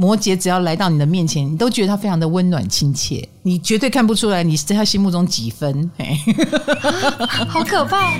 [0.00, 5.90] 摩羯只要来到你的面前，你都觉得他非常的温暖亲切，你绝对看不出来你是在他心目中几分。
[7.48, 8.12] 好可怕！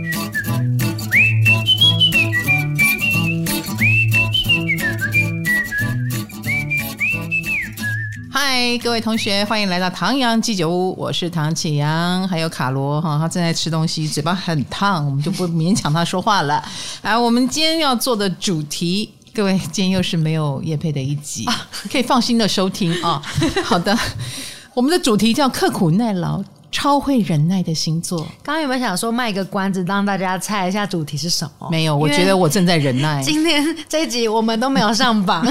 [8.29, 16.61] 嗨，各位同学，欢迎来到唐阳鸡酒屋，我是唐启阳，还有卡罗哈，他正在吃东西，嘴巴很烫，我们就不勉强他说话了。
[17.03, 19.11] 来，我们今天要做的主题。
[19.35, 21.47] 各位，今天又是没有叶佩的一集，
[21.91, 23.23] 可以放心的收听啊。
[23.65, 23.97] 好的，
[24.75, 26.43] 我们的主题叫刻苦耐劳。
[26.71, 31.69] 超会忍耐的星座，刚刚有没有想说卖个关子，让大家猜一下主题是什么？
[31.71, 33.21] 没有，我觉得我正在忍耐。
[33.25, 35.47] 今天这一集我们都没有上榜，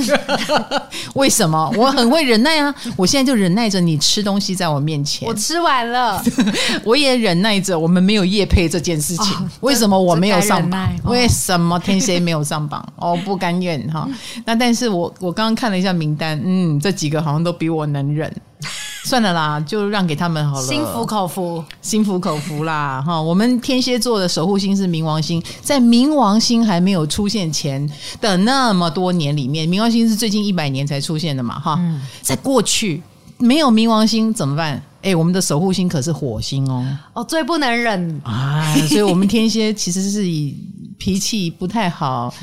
[1.16, 1.74] 为什么？
[1.76, 2.74] 我很会忍耐啊！
[2.96, 6.24] 我现在就忍耐着你吃东西在我面前，我吃完了，
[6.86, 9.36] 我也忍耐着我们没有夜配这件事情。
[9.38, 10.88] 哦、为什么我没有上榜？
[11.04, 12.88] 哦、为什么天蝎没有上榜？
[12.96, 14.08] 哦，不甘愿哈。
[14.46, 18.32] 那但是我我刚刚看了一下名单，嗯，这几个好像都比我能忍。
[19.06, 20.68] 算了啦，就让给他们好了。
[20.68, 23.02] 心服口服，心服口服啦！
[23.02, 31.58] 哈，我们天蝎座的守护星是冥王星，在冥王星还没有出现前的那么多年里面，冥王星是最近一百年才出现的嘛？
[31.58, 33.02] 哈，嗯、在过去
[33.38, 34.84] 没有冥王星怎么办？
[35.04, 38.76] 哎，我们的守护星可是火星哦，哦，最不能忍啊！
[38.90, 40.58] 所以我们天蝎其实是以
[40.98, 42.34] 脾气不太好。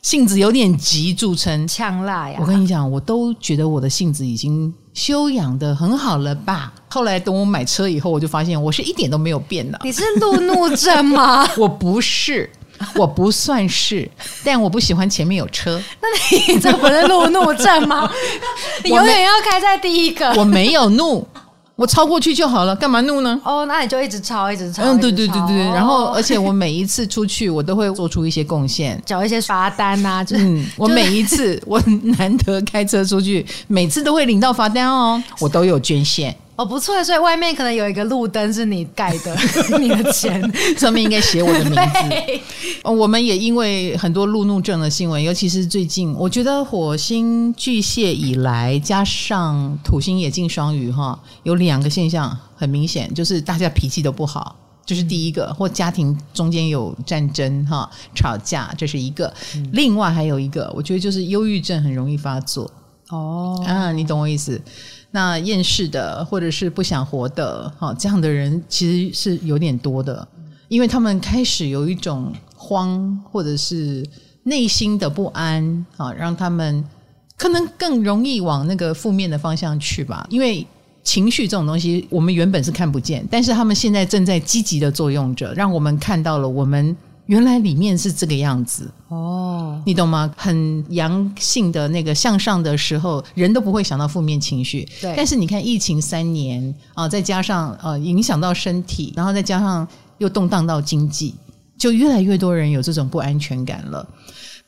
[0.00, 2.38] 性子有点急著称，呛辣呀！
[2.40, 6.72] 我跟你讲，我都觉得我的性子已经修养的很好了吧？
[6.88, 9.78] 后来等我买车以后，我就发现我是一点都没有变的。
[9.84, 11.48] 你是路怒症吗？
[11.56, 12.50] 我不是，
[12.96, 14.10] 我不算是，
[14.42, 15.80] 但我不喜欢前面有车。
[16.02, 18.10] 那你这不是路怒症吗？
[18.82, 20.32] 你永远要开在第一个。
[20.34, 21.24] 我没有怒。
[21.78, 23.40] 我超过去就好了，干嘛怒呢？
[23.44, 24.82] 哦，那你就一直超，一直超。
[24.82, 25.64] 嗯，对对对对对。
[25.66, 30.26] 然后，而且我每一次出去，我都会做出一些贡献，缴一些罚单呐。
[30.30, 31.80] 嗯， 我每一次我
[32.18, 36.34] 难得开车出去，每次都会领到罚单哦，我都有捐献。
[36.58, 39.32] 哦，不错，所以外面可能有一个路灯是你盖的，
[39.78, 40.42] 你的钱
[40.76, 41.76] 上面应该写我的名字。
[42.10, 42.42] 对
[42.82, 59.32] 我们也因为很多路怒症的新闻，尤其是最近，我觉得火星巨蟹以来，加上土星也进双鱼，哈，有两个现象很明显，就是大家脾气都不好，就是第一个，或家庭中间有战争，哈，吵架，这是一个。
[59.54, 62.68] 嗯、另外还有一个，我觉得就是忧郁症很容易发作。
[63.10, 64.60] 哦，啊，你懂我意思。
[65.10, 70.26] 那厌世的，或者是不想活的，哈，这样的人其实是有点多的，
[70.68, 74.06] 因为他们开始有一种慌，或者是
[74.42, 76.84] 内心的不安，啊，让他们
[77.36, 80.26] 可能更容易往那个负面的方向去吧。
[80.28, 80.66] 因为
[81.02, 86.96] 情绪这种东西，我们原本是看不见，但是他们现在正在积极的作用着，让我们看到了我们。
[87.28, 90.32] 原来里面是这个样子哦，你懂吗？
[90.34, 94.88] 很阳性的那个向上的时候，人都不会想到负面情绪。
[95.00, 99.86] 对，但是你看疫情三年啊，再加上呃影响到身体，然后再加上
[100.16, 101.34] 又动荡到经济，
[101.76, 104.06] 就越来越多人有这种不安全感了。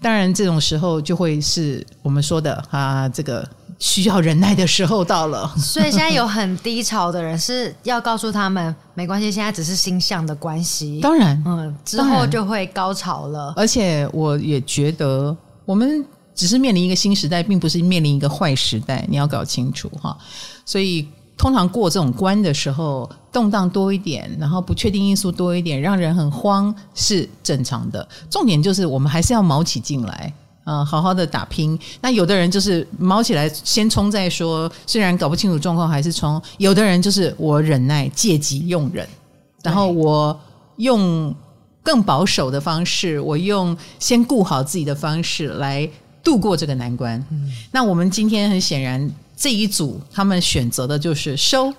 [0.03, 3.49] 当然，这种时候就会是我们说的啊，这个。
[3.81, 11.01] 需要忍耐的时候到了，所以现在有很低潮的人是要告诉他们，没关系，现在只是星象的关系。
[11.01, 13.55] 当然，嗯，之后就会高潮了。
[13.57, 16.05] 而且我也觉得，我们
[16.35, 20.15] 只是面临一个新时代，并不是面临一个坏时代，你要搞清楚哈。
[20.67, 21.09] 所以，
[21.39, 28.07] 通常过这种关的时候，动荡多一点，然后不确定因素多一点，让人很慌是正常的。
[28.29, 30.31] 重点就是，我们还是要卯起劲来。
[30.65, 31.79] 嗯，好好的打拼。
[32.01, 36.41] 那有的人就是猫起来先冲再说，虽然搞不清楚状况还是冲。
[36.59, 39.07] 有的人就是我忍耐，借机用忍，
[39.63, 40.39] 然后我
[40.77, 41.35] 用
[41.83, 45.89] 更保守的方式，我用先顾好自己的方式来
[46.23, 47.19] 度过这个难关。
[47.31, 51.73] 嗯，那我们今天很显然这一组他们选择的就是收。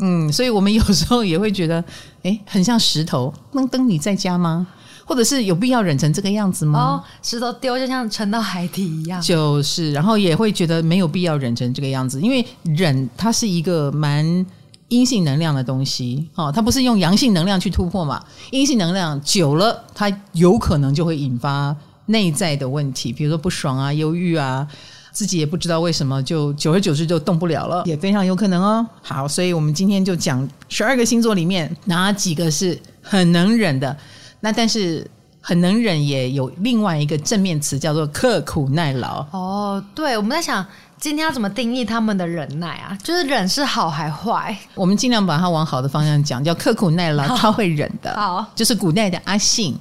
[0.00, 1.82] 嗯，所以我们有时候也会觉得，
[2.22, 3.32] 诶，很像石头。
[3.52, 4.66] 能登你在家吗？
[5.04, 6.80] 或者是有必要忍成这个样子吗？
[6.80, 9.20] 哦，石头丢就像沉到海底一样。
[9.20, 14.46] 就是，然后也会觉得没有必要忍成这个样子，因为忍它是一个蛮
[14.88, 18.22] 阴性能量的东西，哦，它不是用阳性能量去突破嘛。
[18.50, 21.74] 阴性能量久了，它有可能就会引发
[22.06, 24.66] 内在的问题，比如说不爽啊、忧郁啊，
[25.10, 28.86] 自己也不知道为什么，就久而久之就动不了了，也非常有可能哦。
[29.02, 33.96] 好，所以我们今天就讲十二个星座里面哪几个是很能忍的。
[34.44, 35.10] 那但是
[35.40, 39.24] 很能忍，也有另外一个正面词叫做刻苦耐劳。
[39.30, 40.62] 哦，对，我们在想
[41.00, 42.98] 今天要怎么定义他们的忍耐啊？
[43.02, 44.54] 就是忍是好还坏？
[44.74, 48.14] 我们尽量把它往好的方向讲，叫刻苦耐劳， 他会忍的。
[48.14, 49.74] 好，就是古代的阿信。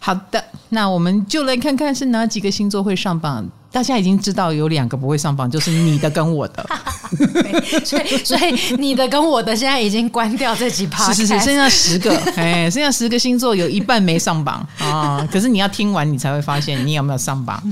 [0.00, 3.48] 好的，那我们就来看看是哪几个星座会上榜。
[3.78, 6.66] 大家已经知道有两个不会上榜，就是你的跟我的。
[7.86, 15.24] 所以，所以你的跟我的现在已经关掉这几 趴，是是是，剩下十个，哎，剩下十个星座有一半没上榜啊。
[15.30, 17.62] 可是你要听完，你才会发现你有没有上榜。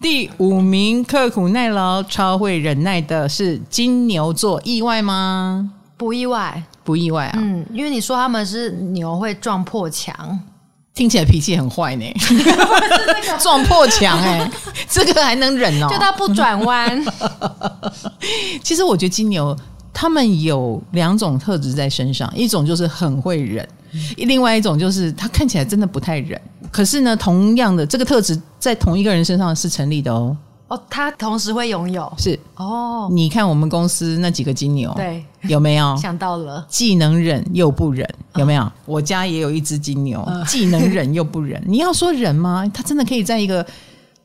[0.00, 5.70] 第五名，刻苦耐劳、超会忍耐的是金牛座，意外吗？
[5.98, 7.34] 不意外，不意外啊。
[7.36, 10.40] 嗯，因为你说他们是牛会撞破墙。
[11.00, 12.04] 听起来脾气很坏呢，
[13.40, 14.50] 撞破墙哎，
[14.86, 15.88] 这个还能忍哦？
[15.90, 17.02] 就他不转弯。
[18.62, 19.56] 其实我觉得金牛
[19.94, 23.66] 他们有两种特质在身上，一种就是很会忍，
[24.18, 26.38] 另外一种就是他看起来真的不太忍。
[26.70, 30.36] 可是呢，同样的这个特质在同一个人身上是成立的哦。
[30.70, 33.08] 哦，他同时会拥有是哦。
[33.10, 36.64] 你看我们公司那几个金牛，对，有没有 想到了？
[36.68, 38.62] 既能忍又不忍，有没有？
[38.62, 41.60] 哦、我家也有一只金牛，呃、 既能忍又不忍。
[41.66, 42.64] 你要说忍吗？
[42.72, 43.66] 他真的可以在一个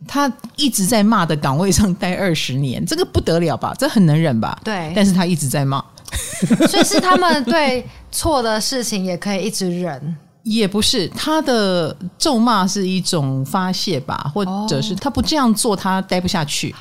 [0.08, 3.74] 他一直在骂的岗位上待二十年，这个不得了吧？
[3.80, 4.56] 这很能忍吧？
[4.64, 4.94] 对。
[4.96, 5.84] 但是他一直在骂，
[6.70, 10.16] 所以是他们对错的事情也可以一直忍。
[10.46, 16.74] 也不是，他的咒骂是一种发泄吧，或者是他不这样做，他待不下去，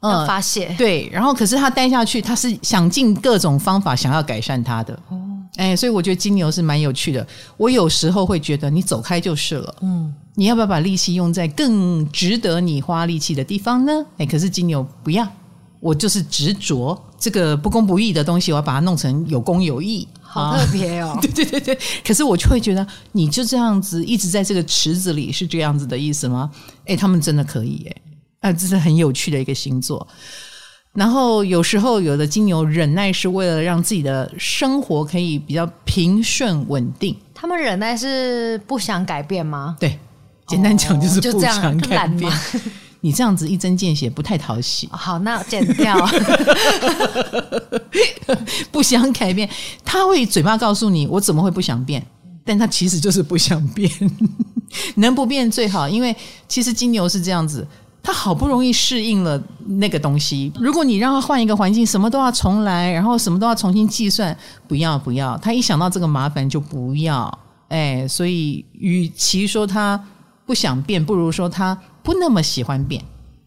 [0.00, 0.74] 嗯，发泄。
[0.76, 4.92] 对，然后可是他待下去，他是想尽各种方法想要改善他的。
[5.08, 5.18] 哦，
[5.56, 7.26] 哎，所以我觉得金牛是蛮有趣的。
[7.56, 13.92] 我有时候会觉得你走开就是了，嗯，你要不要把力气用在更值得你花力气的地方呢？
[14.18, 15.26] 哎，可是金牛不要，
[15.80, 20.06] 我就是执着这个不公不义的东西，我要把它弄成有公有义。
[20.30, 21.18] 好特别哦！
[21.22, 26.50] 对对对对，可是我就会觉得，你就这样子一直在这个池子里，是这样子的意思吗？
[26.84, 27.90] 哎，他们真的可以
[28.40, 30.06] 哎，啊，这是很有趣的一个星座。
[30.92, 37.16] 然后有时候有的金牛忍耐是为了让自己的生活可以比较平顺稳定。
[37.34, 39.76] 他们忍耐是不想改变吗？
[39.80, 39.98] 对，
[40.46, 42.30] 简单讲就是不想改变。
[42.30, 42.36] 哦
[43.00, 44.88] 你这样子一针见血，不太讨喜。
[44.90, 45.96] 好，那剪掉。
[48.72, 49.48] 不想改变，
[49.84, 52.04] 他会嘴巴告诉你，我怎么会不想变？
[52.44, 53.90] 但他其实就是不想变，
[54.96, 55.88] 能不变最好。
[55.88, 56.14] 因为
[56.48, 57.66] 其实金牛是这样子，
[58.02, 64.36] 他好不容易适应了那个东西，如果你让他换一个环境，什么都要重来，然后什么都要重新计算，
[64.66, 65.36] 不要不要。
[65.38, 67.38] 他一想到这个麻烦就不要。
[67.68, 70.02] 哎，所以与其说他
[70.48, 71.78] 不想变，不如说他。
[72.00, 73.04] 不那么喜欢变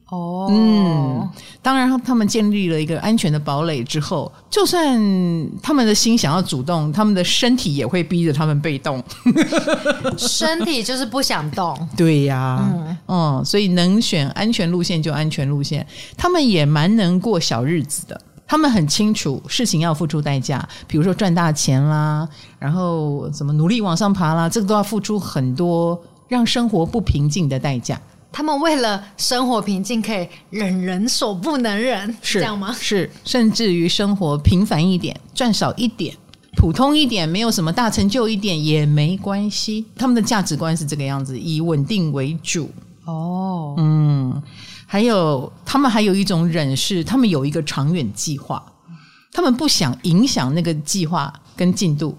[0.10, 1.28] 哦，嗯，
[1.64, 5.02] 当然，他们建立了一个安全的堡垒之后，就算
[5.64, 9.04] 他们的心想要主动，他们的身体也会逼着他们被动。
[10.16, 15.88] 身体就是不想动， 对呀、啊，嗯，嗯，所以能选安全路线就安全路线。
[16.16, 26.00] 他们也蛮能过小日子的，他们很清楚事情要付出代价，比如说赚大钱啦，然后怎么努力往上爬啦，这个都要付出很多
[26.32, 28.00] 让生活不平静的代价。
[28.32, 32.74] 他们为了生活平静，可以忍人所不能忍，是，是这样吗？
[32.80, 36.16] 是，甚至于生活平凡一点，赚少一点，
[36.56, 39.86] 普通一点，没有什么大成就一点也没关系。
[39.98, 42.72] 他们的价值观是这个样子，以稳定为主。
[43.04, 44.42] 哦，嗯，
[44.86, 48.64] 还有他们还有一种忍是，他们有一个长远计划，
[49.34, 52.18] 他们不想影响那个计划跟进度。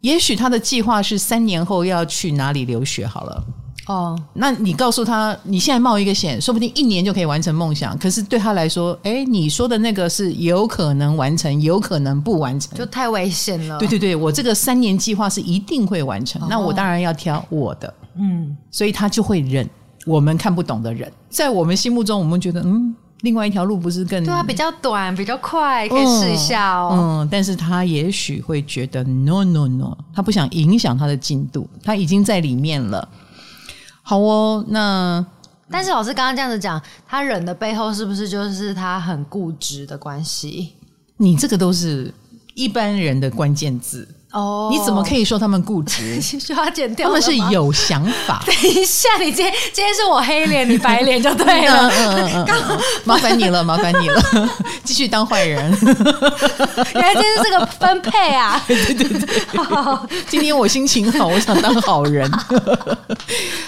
[0.00, 3.44] 也许他的计划是三年后要去哪里留学好了。
[3.86, 7.96] 哦，那你告诉他，你现在冒一个险，说不定一年就可以完成梦想。
[7.98, 13.78] 可是对他来说，哎，你说的那个是有可能完成，有可能不完成，就太危险了。
[13.78, 17.94] 对对对，我这个三年计划是一定会完成，哦、那我当然要挑我的。
[18.16, 19.66] 嗯，所以他就会忍，
[20.04, 24.24] 我们看不懂的人，在我们心目中，我们觉得，嗯，另外一条路不是更？
[24.24, 26.90] 对啊，比较短，比较快，可以试一下哦。
[26.92, 33.08] 嗯，嗯，但是他也许会觉得，no no no，他不想影响他的进度，他已经在里面了。
[34.02, 35.24] 好哦，那
[35.70, 40.74] 但是老师刚刚这样子讲，他忍的背后是不是就是他很固执的关系？
[41.16, 42.14] 你这个都是
[42.54, 44.06] 一般人的关键字。
[44.32, 46.20] 哦，你怎么可以说他们固执？
[46.20, 47.08] 需要剪掉？
[47.08, 48.42] 他们是有想法。
[48.46, 51.88] 等一下，你今天今天是我黑脸，你白脸就对了。
[51.88, 54.22] 嗯嗯嗯，嗯，麻烦你了，麻烦你了，
[54.84, 55.70] 继续当坏人。
[55.80, 58.62] 原来今天是这个分配啊！
[58.68, 59.28] 对对对，
[60.28, 62.30] 今天我心情好，我想当好人。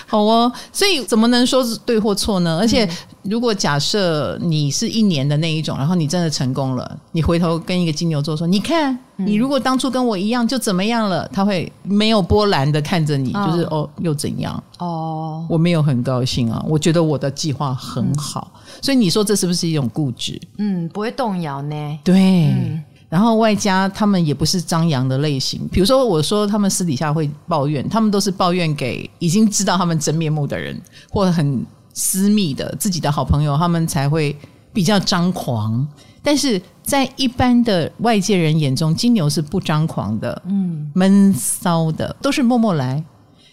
[0.07, 2.59] 好哦，所以怎么能说是对或错呢？
[2.61, 2.89] 而且。
[3.23, 14.63] 如果假设你是一年的那一种，然后你真的成功了，你回头跟一个金牛座说：“你看，你如果当初跟我一样，就怎么样了？”他会没有波澜的看着你，哦、就是哦，又怎样？
[14.79, 20.41] 哦，我没有很高兴啊，我觉得我的计划很好，嗯、所以你说这是不是一种固执？
[20.57, 21.99] 嗯，不会动摇呢。
[22.03, 25.61] 对，嗯、然后外加他们也不是张扬的类型。
[25.71, 31.63] 比如说，我说他们私底下会抱怨，他们都是抱怨给已经知道他们真面目的人，或者很。
[31.93, 34.37] 私密的自己的好朋友，他们才会
[34.73, 35.87] 比较张狂。
[36.23, 43.03] 但是在一般的外界人眼中，金牛是不张狂的，嗯，闷骚的，都是默默来，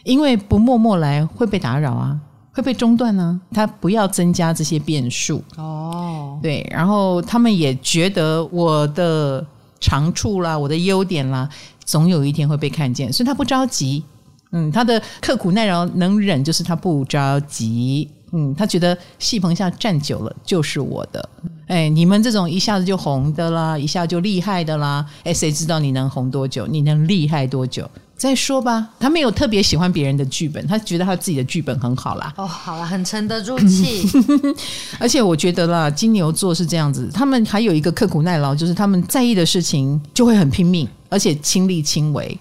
[0.04, 2.20] 因为不默默来会被打扰啊，
[2.52, 3.56] 会被中断呢、啊。
[3.56, 9.46] 他不要增加这些变数哦，对，然后他们也觉得我的
[9.80, 11.48] 长处啦，我的优点啦，
[11.86, 14.04] 总有一天会被看见，所以他不着急。
[14.52, 18.10] 嗯，他的刻苦耐劳能忍，就是他不着急。
[18.32, 21.30] 嗯，他觉得戏棚下站久了就是我的。
[21.68, 26.66] 哎，你们这种一下子就红的啦，一下就厉害的啦，哎，谁知道你能红多久？
[26.68, 27.90] 你能厉害多久？
[28.16, 28.90] 再说吧。
[29.00, 32.34] 他没有特别喜欢别人的剧本，他觉得他自己的剧本很好啦。
[32.38, 34.08] 哦，好了，很沉得住气。
[35.00, 42.38] 而且我觉得啦，金牛座是这样子，他们还有一个刻苦耐劳，就是他们在意的事情就会很拼命，而且亲力亲为。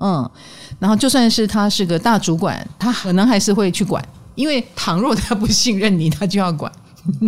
[0.00, 0.30] 嗯，
[0.78, 4.02] 然后就算是他是个大主管，他可能还是会去管。
[4.38, 6.70] 因为倘若他不信任你，他就要管。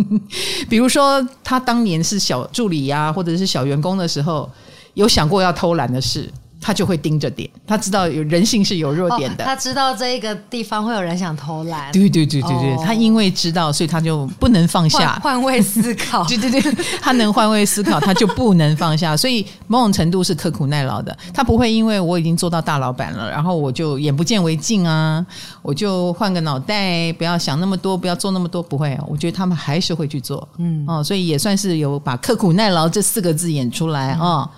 [0.69, 4.49] 比如说，他当年是小助理呀、或者是小员工的时候，
[4.93, 6.31] 有想过要偷懒的事。
[6.61, 16.61] 他就会盯着点，他知道有人性是有弱点的，哦、他知道这一个地方会有人想偷懒，对对对对对，哦、他因为知道，所以他就不能放下，换，换位思考， 对对对，
[17.01, 25.25] 他能换位思考，他就不能放下， 所以某种程度是刻苦耐劳的，他不会因为我已经做到大老板了，然后我就眼不见为净啊，
[25.63, 30.85] 我就换个脑袋，不要想那么多，不要做那么多，不会啊，我觉得他们还是会去做，嗯。
[30.87, 34.19] 哦，所以也算是有把刻苦耐劳这四个字演出来啊。
[34.19, 34.49] 嗯哦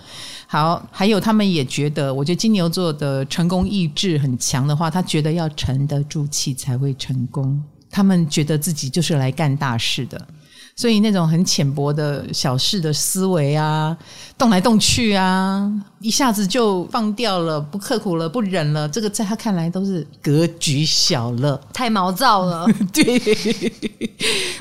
[0.53, 7.59] 好，还有他们也觉得，我觉得金牛座的成功意志很强的话，他觉得要沉得住气才会成功。
[7.89, 10.27] 他们觉得自己就是来干大事的。
[10.75, 13.95] 所以那种很浅薄的小事的思维啊，
[14.37, 18.89] 动来动去啊，一下子就放掉了，不刻苦了，不忍了。
[18.89, 22.67] 这个在他看来都是格局小了，太毛躁了。
[22.91, 23.21] 对，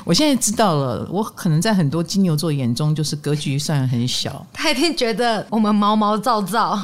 [0.05, 4.45] 我现在知道了，我可能在很多金牛座眼中就是格局算很小。
[4.53, 6.79] 他一定觉得我们毛毛躁躁，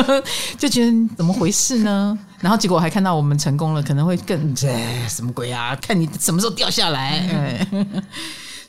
[0.58, 2.18] 就觉得怎么回事呢？
[2.38, 4.74] 然后结果还看到我们成功了，可能会更这
[5.06, 5.76] 什么鬼啊？
[5.76, 7.68] 看你什么时候掉下来。
[7.72, 7.86] 嗯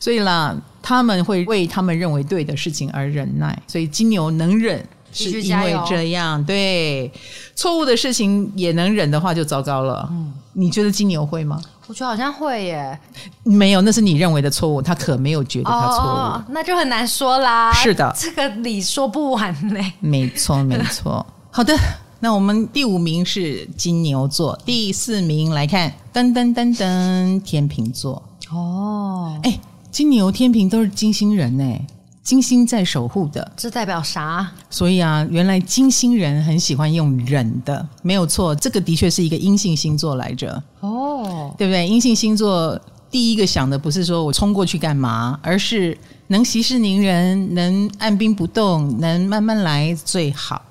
[0.02, 3.58] 所以啦，他们会为他们认为对的事情而忍耐。
[3.68, 6.44] 所以金牛能忍，是因为这样。
[6.44, 7.10] 对，
[7.56, 10.10] 错误的事情也能忍的话，就糟糕了。
[10.12, 11.62] 嗯，你觉得金牛会吗？
[11.86, 13.00] 我觉得好像会耶。
[13.44, 16.18] 没有，那是你认为的错误，他可没有觉得他错误。
[16.18, 17.72] 哦，那就很难说啦。
[17.74, 19.94] 是的，这个理说不完嘞。
[20.00, 21.24] 没错，没错。
[21.52, 21.78] 好的，
[22.22, 28.24] 那我们第五名是金牛座，第四名来看，噔噔噔噔，天秤座。
[28.52, 29.60] 哦，哎。
[29.92, 31.80] 金牛、天平都是金星人呢，
[32.24, 34.50] 金星在守护的，这代表啥？
[34.70, 40.64] 所以啊，原来金星人很喜欢用忍的，没有错，这个的确是一个阴性星座来着。
[40.80, 41.86] 哦，对不对？
[41.86, 42.80] 阴性星座
[43.10, 50.62] 第一个想的不是说我冲过去干嘛，而是能息事宁人，能按兵不动，能慢慢来最好。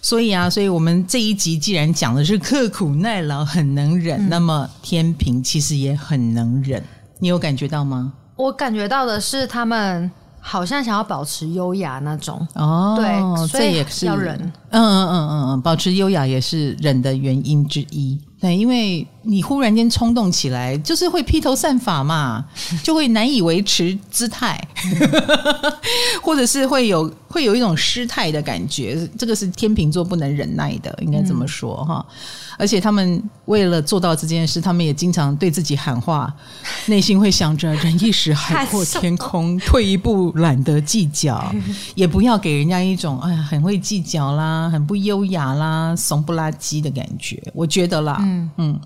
[0.00, 6.82] 所以啊，所以我们这一集既然讲的是刻苦耐劳，很能忍，嗯、那么天平其实也很能忍，
[7.18, 8.14] 你有感觉到吗？
[8.36, 14.38] 我感觉到的是，他们好像想要保持优雅那种哦，对，所以也是要忍，
[14.70, 18.20] 嗯嗯嗯嗯嗯，保持优雅也是忍的原因之一。
[18.40, 22.44] 对，因为你忽然间冲动起来，就是会披头散发嘛，
[22.82, 24.56] 就会难以维持姿态，
[26.22, 29.08] 或者是会有会有一种失态的感觉。
[29.18, 32.04] 这个是天秤座不能忍耐的，应该这么说哈。
[32.08, 32.16] 嗯
[32.58, 36.34] 而且他们为了做到这件事，他们也经常对自己喊话，
[36.86, 41.54] 内心会想着“忍一时，海阔天空”，退一步懒得计较，
[41.94, 47.42] 也不要给人家一种哎呀很会计较啦、很不优雅啦、怂不拉几的感觉。
[47.52, 48.80] 我觉得啦，嗯嗯，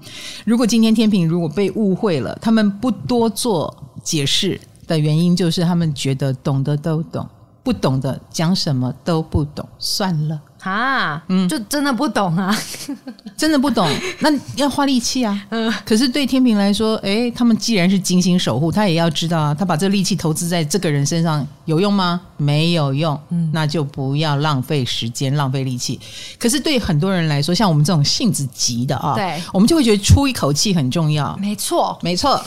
[0.44, 7.28] 如果今天天平如果被误会了，他们不多做解释的原因，就是他们觉得懂的都懂，
[7.62, 10.40] 不懂的讲什么都不懂，算了。
[10.61, 12.57] 啊，嗯，就真的不懂啊，
[13.37, 13.88] 真的不懂，
[14.21, 15.40] 那要花力气啊。
[15.50, 22.21] 嗯，可是对天平来说，哎，他们既然是精心守护，他也要知道啊，他把这力气投资在这个人身上有用吗？
[22.37, 25.99] 没有用，嗯，那就不要浪费时间，浪费力气。
[26.38, 31.37] 可是对很多人来说，像我们这种性子急的啊，对，我们就会觉得出一口气很重要。
[31.37, 32.43] 没错，没错。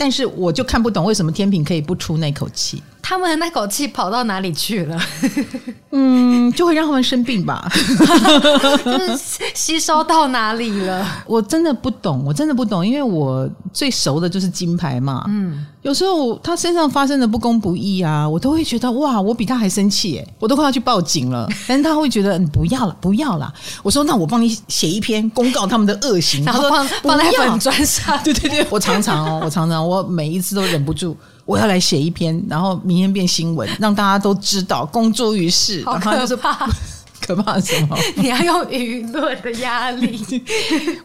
[0.00, 2.80] 但是我就看不懂为什么天平可以不出那口气。
[3.08, 5.00] 他们的那口气跑到哪里去了？
[5.92, 7.66] 嗯，就会让他们生病吧？
[8.84, 11.06] 就是吸收到哪里了？
[11.26, 15.24] 我真的不懂，我真的不懂，因为我最熟的就是金牌嘛。
[15.28, 21.48] 嗯，有时候他身上发生的不公不义啊，我都会觉得哇，我比他还生气耶，我都快要去报警了。
[21.66, 23.50] 但是他会觉得你不要了，不要了。
[23.82, 28.22] 我说那我帮你写一篇公告他们的恶行，然后放放在粉专上。
[28.22, 31.16] 对对对，我常常哦，我常常我每一次都忍不住。
[31.48, 35.82] 我要来写一篇，然后明天变新闻， 让大家都知道，公诸于世。
[35.82, 36.68] 好可怕！
[37.26, 37.96] 可怕什么？
[38.16, 40.44] 你要用舆论的压力。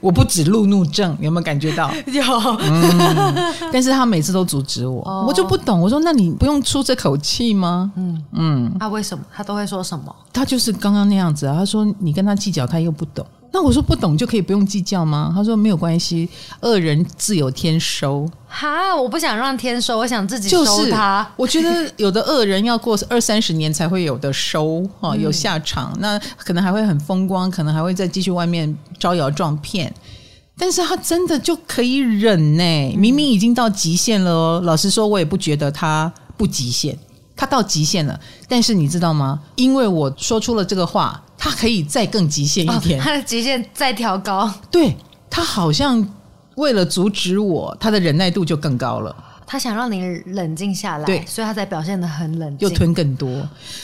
[0.02, 1.90] 我不止路怒症，有没有感觉到？
[2.08, 2.22] 有、
[2.60, 3.54] 嗯。
[3.72, 5.80] 但是他每次都阻止我，哦、我就不懂。
[5.80, 8.78] 我说：“那你不用出这口气吗？”嗯嗯。
[8.78, 9.24] 他为什么？
[9.34, 10.14] 他都会说什么？
[10.34, 11.56] 他就是刚刚那样子啊。
[11.58, 15.32] 他说：“你跟他计较，他又不懂。”那我说不懂就可以不用计较吗？
[15.36, 16.28] 他说没有关系，
[16.62, 18.28] 恶人自有天收。
[18.48, 21.24] 哈，我不想让天收，我想自己收他。
[21.24, 29.94] 就是、我觉得有的恶人要过二三十年才会有的收哈、哦，有下场，嗯、那可能还会很风光，可能还会再继续外面招摇撞骗。
[30.58, 32.96] 但是他真的就可以忍呢？
[32.98, 34.62] 明明已经到极限了哦。
[34.64, 36.98] 老实说，我也不觉得他不极限，
[37.44, 38.20] 他到极限了。
[38.48, 39.40] 但是你知道吗？
[39.56, 41.22] 因为我说出了这个话。
[41.36, 44.50] 他可以再更极限一点，哦，他的极限再调高。
[44.72, 44.96] 对，
[45.30, 46.08] 他好像
[46.56, 49.14] 为了阻止我，他的忍耐度就更高了。
[49.46, 53.30] 他想让你冷静下来，对，所以他才表现的很冷静，又吞更多。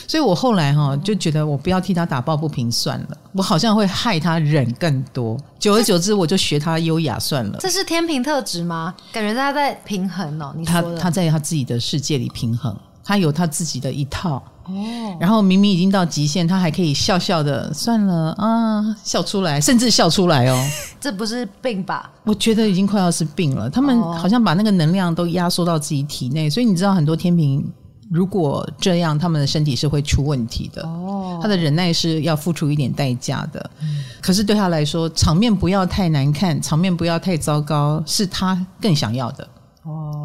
[0.08, 5.36] 所以我后来哈就觉得，我不要替他打抱不平算了，我好像会害他忍更多。
[5.58, 7.58] 久而久之，我就学他优雅算了。
[7.60, 8.94] 这是天平特质吗？
[9.12, 10.54] 感觉他在平衡哦。
[10.56, 12.74] 你说他他在他自己的世界里平衡，
[13.10, 14.40] 他有他自己的一套。
[14.66, 14.72] 哦，
[15.18, 20.70] 然后明明已经到极限，他还可以笑笑的，算了啊，笑出来，甚至笑出来哦。
[21.00, 22.08] 这不是病吧？
[22.22, 23.68] 我觉得已经快要是病了。
[23.68, 27.64] 他们好像把那个能量都压缩到自己体内，所以你知道，很多天秤
[28.08, 30.84] 如果这样，他们的身体是会出问题的。
[30.84, 33.70] 哦，他的忍耐是要付出一点代价的。
[33.82, 39.48] 嗯，可是对他来说，场面不要太难看，场面不要太糟糕，是他更想要的。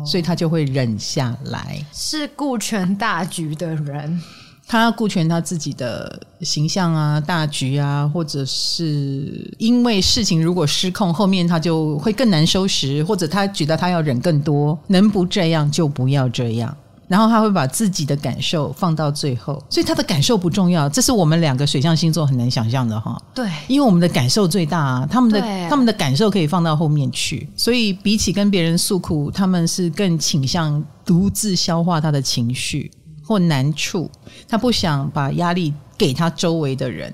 [0.05, 4.21] 哦，所以他就会忍下来，是顾全大局的人，
[4.67, 16.75] 他要顾全他自己的形象啊、大局啊，或者是因为事情如果失控，后面他就会更难收拾，或者他觉得他要忍更多，能不这样就不要这样。
[17.07, 20.89] 然后他会把自己的感受放到最后，所以他的感受不重要。
[20.89, 23.21] 这是我们两个水象星座很难想象的哈。
[23.33, 25.39] 对，因为我们的感受最大啊，他们的
[25.69, 27.47] 他们的感受可以放到后面去。
[27.55, 32.91] 所以比起跟别人诉苦，他们是更倾向独自消化他的情绪
[33.23, 34.09] 或难处。
[34.47, 37.13] 他不想把压力给他周围的人。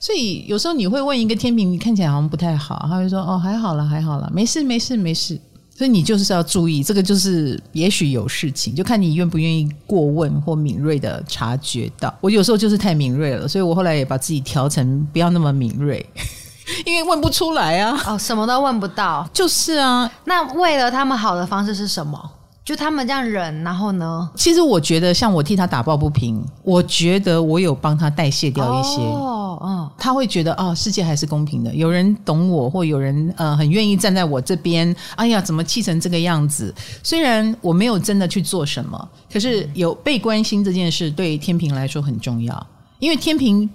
[0.00, 5.40] 所以有时候你会问一个天秤，你看起来好像不太好，他会说：“哦，还好了，还好了，没事，没事，没事。”
[5.78, 12.12] 所以你就是要注意，这个就是也许有事情，就看你愿不愿意过问或敏锐的察觉到。
[12.20, 16.04] 我有时候就是太敏锐了，所以我后来也把自己调成不要那么敏锐，
[16.84, 17.96] 因为问不出来啊。
[18.08, 19.24] 哦，什么都问不到。
[19.32, 22.18] 就是啊，那为了他们好的方式是什么？
[22.68, 24.28] 就他们这样忍，然后呢？
[24.34, 29.00] 其实我觉得，像我替他打抱不平，我觉得我有帮他代谢掉一些。
[29.00, 34.94] 哦，嗯，他会觉得哦，世界还是公平的，有人懂我，或有人呃很愿意站在我这边。
[35.16, 36.74] 哎呀，怎么气成这个样子？
[37.02, 42.66] 虽然我没有真的去做什么，可是有被关心这件事对天平来说很重要，
[42.98, 43.66] 因为天秤。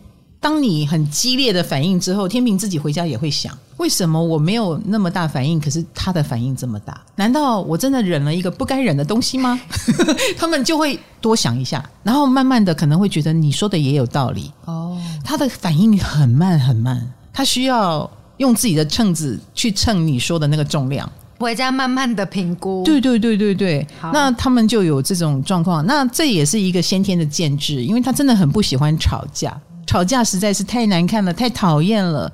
[0.43, 7.01] 当你很激烈的反应之后，天平自己回家也会想：为什么我没有那么大反应，可是他的反应这么大？
[7.15, 9.57] 难道我真的忍了一个不该忍的东西吗？
[10.37, 14.51] 他们就会多想一下，然后慢慢的可能会觉得你说的也有道理。
[14.65, 22.83] 哦，他的反应很慢很慢，他需要用自己的秤子去称你说的那个重量，回家慢慢的评估。
[22.83, 25.85] 对对对对对，那他们就有这种状况。
[25.85, 29.57] 那这也是一个先天的建制，因为他真的很不喜欢吵架。
[29.85, 32.31] 吵架实在是太难看了，太讨厌了，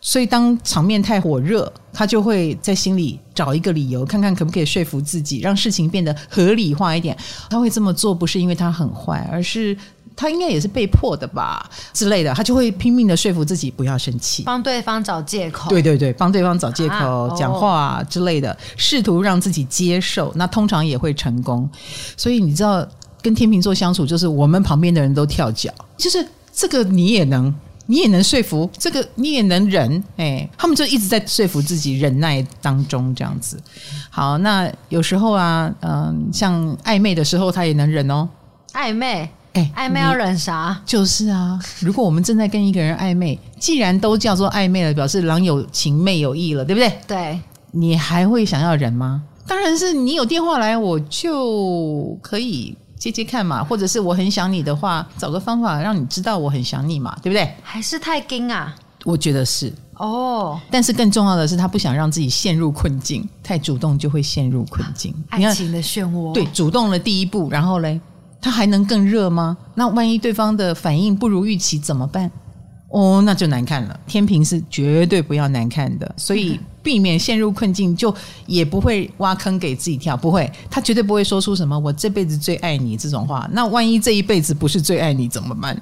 [0.00, 7.16] 所以当场面太火热，他就会在心里找一个理由，看看可不可以说服自己，让事情变得合理化一点。
[7.50, 9.76] 他会这么做，不是因为他很坏，而是
[10.16, 12.32] 他应该也是被迫的吧之类的。
[12.34, 15.68] 他就会拼命的说服自己不要生气， 帮对方找借口。
[15.68, 16.94] 对对对，帮对方找借口，
[17.28, 20.32] 啊、讲话之类的，试图让自己接受。
[20.36, 21.68] 那通常也会成功。
[22.16, 22.86] 所以你知道，
[23.20, 26.26] 跟天秤座相处，就是我们旁边的人都跳脚，就是。
[26.58, 27.54] 这个你也能，
[27.86, 33.56] 你也能说服，这个你也能忍，哎，他们就一直在说服自己，忍耐当中这样子。
[34.10, 38.28] 好，那有时候啊，嗯，像暧昧的时候，他也能忍哦。
[38.72, 40.82] 暧昧，哎，暧昧要忍啥？
[40.84, 46.92] 就是啊，如果我们正在跟一个人暧昧，既然都叫做暧昧了，表示郎有情妹有意了，对不对？
[47.06, 47.40] 对，
[47.70, 49.22] 你还会想要忍吗？
[49.46, 52.76] 当然是你有电话来，我就可以。
[52.98, 57.54] 接接看嘛，或者是我很想你的话，找个方法让你知道我很想你嘛，对不对？
[57.62, 58.74] 还是太硬啊？
[59.04, 60.50] 我觉得是哦。
[60.50, 65.14] Oh, 但是更重要的是，他不想让自己陷入困境，太主动就会陷入困境。
[65.30, 68.00] 爱情的漩涡，对，主动了第一步，然后嘞，
[68.40, 69.56] 他还能更热吗？
[69.76, 72.30] 那万一对方的反应不如预期怎么办？
[72.90, 74.00] 哦，那就难看了。
[74.06, 78.14] 天平是绝对不要难看的，所以避免陷入困境，就
[78.46, 80.16] 也不会挖坑给自己跳。
[80.16, 83.46] 不会，他绝对不会说出什么“我这辈子最爱你”这种话。
[83.52, 85.78] 那万一这一辈子不是最爱你怎么办？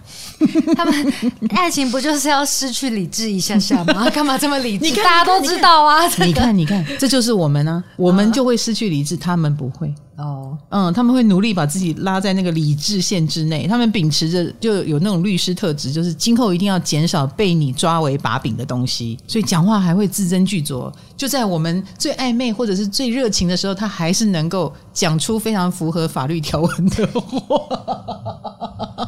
[0.75, 1.13] 他们
[1.51, 4.11] 爱情不就是要失去理智一下下吗？
[4.11, 4.85] 干嘛这么理智？
[4.85, 6.05] 你看大家都知道啊。
[6.19, 9.95] 你看，你看，这就是我们啊，我们就会失去理智，他们不会。
[10.17, 13.67] 哦，嗯，他们会努力把自己拉在那个理智线之内。
[13.67, 19.19] 他们秉持着就有那种律师特质，就是今后一定要减少被你抓为把柄的东西。
[19.27, 20.91] 所以讲话还会字斟句酌。
[21.19, 27.61] 就在我们最暧昧或者是最热情的时候，他还是能够讲出非常符合法律条文的话。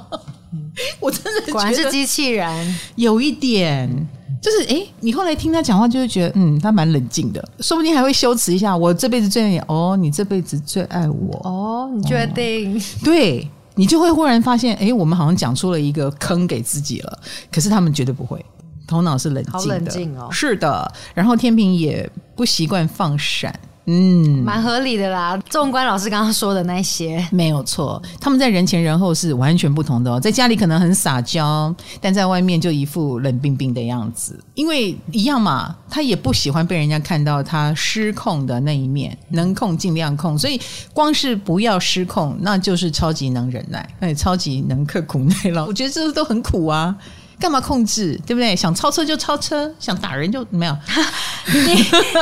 [1.00, 4.08] 我真的果然是机器人，有一点。
[4.40, 8.76] 就是哎，你后来听他讲话，就会觉得嗯，他蛮冷静的，说不定还会修辞一下。
[8.76, 12.80] 我这辈子最爱你哦，你这辈子最爱我哦，你确定？
[13.04, 17.18] 对，你就会忽然发现，哎，我们好像讲出了一个坑给自己了。
[17.50, 18.44] 可是他们绝对不会，
[18.86, 20.28] 头脑是冷静的，好冷静哦。
[20.30, 23.52] 是的，然后天平也不习惯放闪。
[23.90, 25.34] 嗯，蛮合理的啦。
[25.48, 28.00] 纵观老师刚刚说的那些，没有错。
[28.20, 30.20] 他们在人前人后是完全不同的哦。
[30.20, 34.38] 在家里可能很撒娇，但在外面就一副冷冰冰的样子。
[34.52, 39.16] 因为一样嘛，他也不喜欢被人家看到他失控的那一面。
[39.30, 40.60] 能控尽量控，所以
[40.92, 45.64] 光是不要失控，那就是超级能忍耐，哎，超级能刻苦耐劳。
[45.64, 46.94] 我觉得这都很苦啊。
[47.38, 48.56] 干嘛控制，对不对？
[48.56, 50.76] 想超车就超车，想打人就没有。
[51.46, 51.74] 你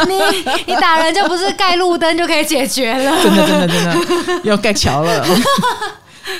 [0.09, 0.21] 你
[0.67, 3.17] 你打人就不是盖路灯就可以解决了？
[3.23, 5.27] 真的真的真的要盖桥了。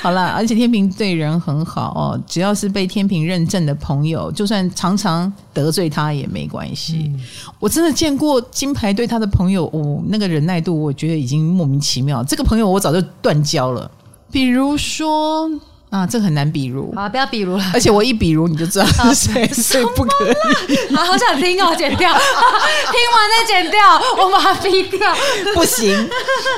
[0.01, 7.09] 好了，而且天平对人很好哦，只要是被天平认证的朋友，就算常常得罪他也没关系。
[7.13, 7.19] 嗯、
[7.59, 12.23] 我真的见过金牌对他的朋友，哦，那个忍耐度，我觉得已经莫名其妙。
[12.23, 13.89] 这个朋友我早就断交了，
[14.31, 15.49] 比如说。
[15.89, 16.93] 啊，这很难比如。
[16.95, 17.71] 好，不要比如了。
[17.73, 20.75] 而且我一比如，你就知道 是 谁，所以不可以。
[20.93, 22.19] 啊，好想听哦，剪掉，听
[23.13, 23.79] 完再剪掉，
[24.17, 24.99] 我把它逼掉。
[25.55, 26.09] 不行，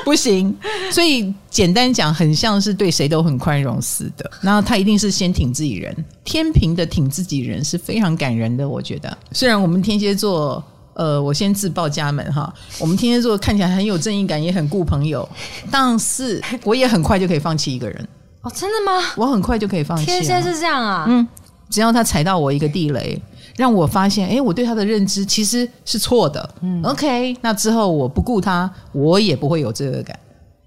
[0.03, 0.57] 不行。
[0.91, 4.29] 所以简单讲，很像是对谁都很宽容似的。
[4.41, 8.67] 然后他一定是先挺自己人，天平的挺自己人是非常感人的。
[8.67, 10.63] 我觉得，虽然我们天蝎座，
[10.95, 15.27] 呃，我先自报家门哈，我们天蝎座看起来很有正义感，也很顾朋友，
[15.69, 18.07] 但是我也很快就可以放弃一个人。
[18.41, 19.05] 哦，真的吗？
[19.17, 20.05] 我很快就可以放弃。
[20.05, 21.27] 天蝎是这样啊，嗯，
[21.69, 23.21] 只要他踩到我一个地雷，
[23.57, 26.49] 让我发现，哎，我对他的认知其实是错的。
[26.61, 30.17] 嗯，OK，那之后我不顾他，我也不会有罪恶感，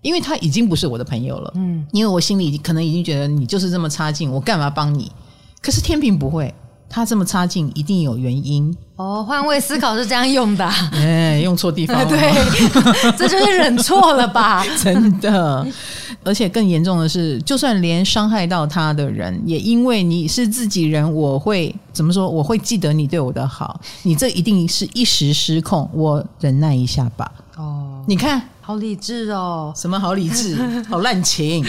[0.02, 1.52] 因为他已经不是我的朋友了。
[1.56, 5.10] 嗯，因为我心里可能已经觉得你就是这么差劲，我干嘛帮你？
[5.62, 6.52] 可是天秤不会。
[6.94, 9.24] 他这么差劲，一定有原因哦。
[9.26, 12.04] 换位思考是这样用的，哎，用错地方了。
[12.04, 12.20] 对，
[13.16, 14.62] 这就是忍错了吧？
[14.84, 15.66] 真的，
[16.22, 22.28] 而且更严重的是，就算连伤害到他的人，也因为你是自己人，我会怎么说？
[22.28, 23.80] 我会记得你对我的好。
[24.02, 27.32] 你这一定是一时失控，我忍耐一下吧。
[27.56, 29.72] 哦，你看，好理智哦。
[29.74, 30.56] 什么好理智？
[30.90, 31.64] 好滥情。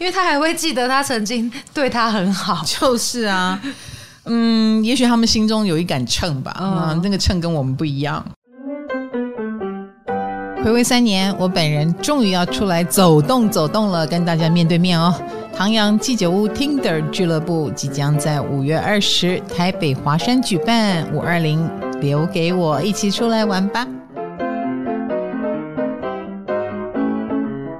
[0.00, 2.64] 因为他还会记得他曾经对他很好。
[2.64, 3.60] 就是啊。
[4.24, 8.24] 嗯，也许他们心中有一杆秤吧，啊、哦，那个秤跟我们不一样。
[10.64, 15.12] 回味三年，我本人终于要出来走动走动了，跟大家面对面哦。
[15.54, 21.68] 唐阳鸡酒屋 Tinder 俱乐部即将在五月二十台北华山举办五二零，
[22.00, 23.86] 留给我一起出来玩吧。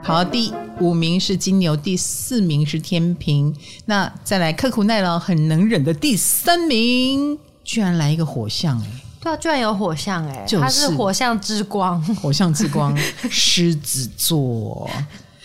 [0.04, 3.54] 好，第五名是金牛，第四名是天平。
[3.84, 8.86] 那再来刻苦耐劳、很能忍的第三名，居然来一个火象哎！
[9.20, 10.44] 对啊，居然有火象哎！
[10.44, 12.96] 就是、他是火象之光，火象之光，
[13.30, 14.90] 狮子座。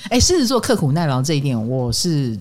[0.10, 2.38] 哎，狮子座刻苦耐劳这一点我是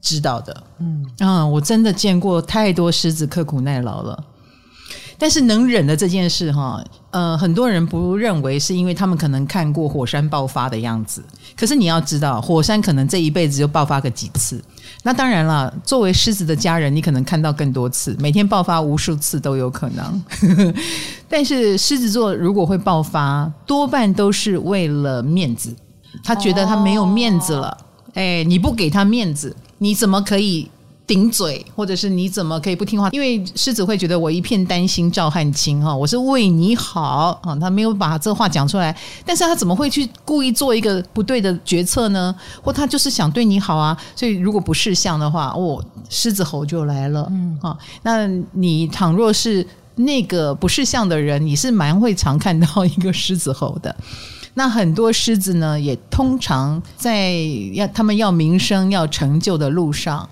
[0.00, 0.64] 知道的。
[0.78, 4.24] 嗯啊，我真的见过太多狮子刻苦耐劳了。
[5.18, 11.22] 但是能忍的这件事，哈，呃，很多人不认为是因为他们可能看过火山爆发的样子。
[11.56, 14.62] 可是你要知道，火山可能这一辈子就爆发个几次。
[15.02, 20.22] 那当然了，作为狮子的家人，你可能看到更多次，每天爆发无数次都有可能。
[21.28, 25.74] 但是狮子座如果会爆发，多半都是为了面子，
[26.22, 27.76] 他觉得他没有面子了。
[28.14, 30.70] 哎，你不给他面子，你怎么可以？
[31.08, 33.08] 顶嘴，或者是你怎么可以不听话？
[33.12, 38.94] 因为狮子会觉得我一片担心赵汉卿哈，我是为你好啊，他没有把这话讲出来，
[39.24, 42.34] 但是他怎么会去故意做一个不对的决策呢？
[42.62, 43.96] 或他就是想对你好啊？
[44.14, 53.96] 所以如果不识相的话，哦，狮子吼就来了，嗯啊，那你倘若是那个不识相的人，你是蛮会常看到一个狮子吼的。
[54.54, 57.32] 那很多狮子呢，也通常在
[57.72, 60.28] 要他们要名声、要成就的路上。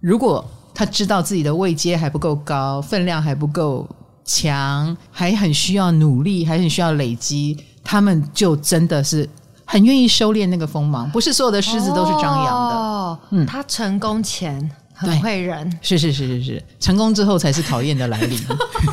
[0.00, 3.86] 如果他知道自己的位阶还不够高，分量还不够
[4.24, 9.28] 强，还很需要努力，还很需要累积，他们就真的是
[9.66, 11.10] 很愿意收敛那个锋芒。
[11.10, 12.74] 不是所有的狮子都是张扬的。
[12.76, 14.70] 哦，他成功前。
[15.08, 18.38] 很会忍，是是是是是，成功之后才是考验的来临。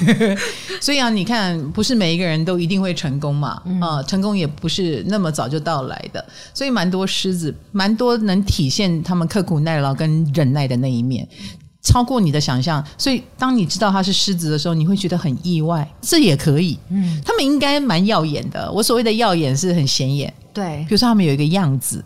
[0.80, 6.26] 所以啊，你看，不是每一个人都一定会成功嘛，嗯、啊，成功也不是那么早就到来的。
[6.54, 11.28] 所以，蛮多狮子，蛮多能体现他们刻苦耐劳跟忍耐的那一面，
[11.82, 12.82] 超过你的想象。
[12.98, 15.86] 所以，当你知道他是狮子的时候，你会觉得很意外。
[16.02, 18.72] 这也可以，嗯，他们应该蛮耀眼的。
[18.72, 22.02] 我所谓的耀眼是很显眼，对，比如说他们有一个样子，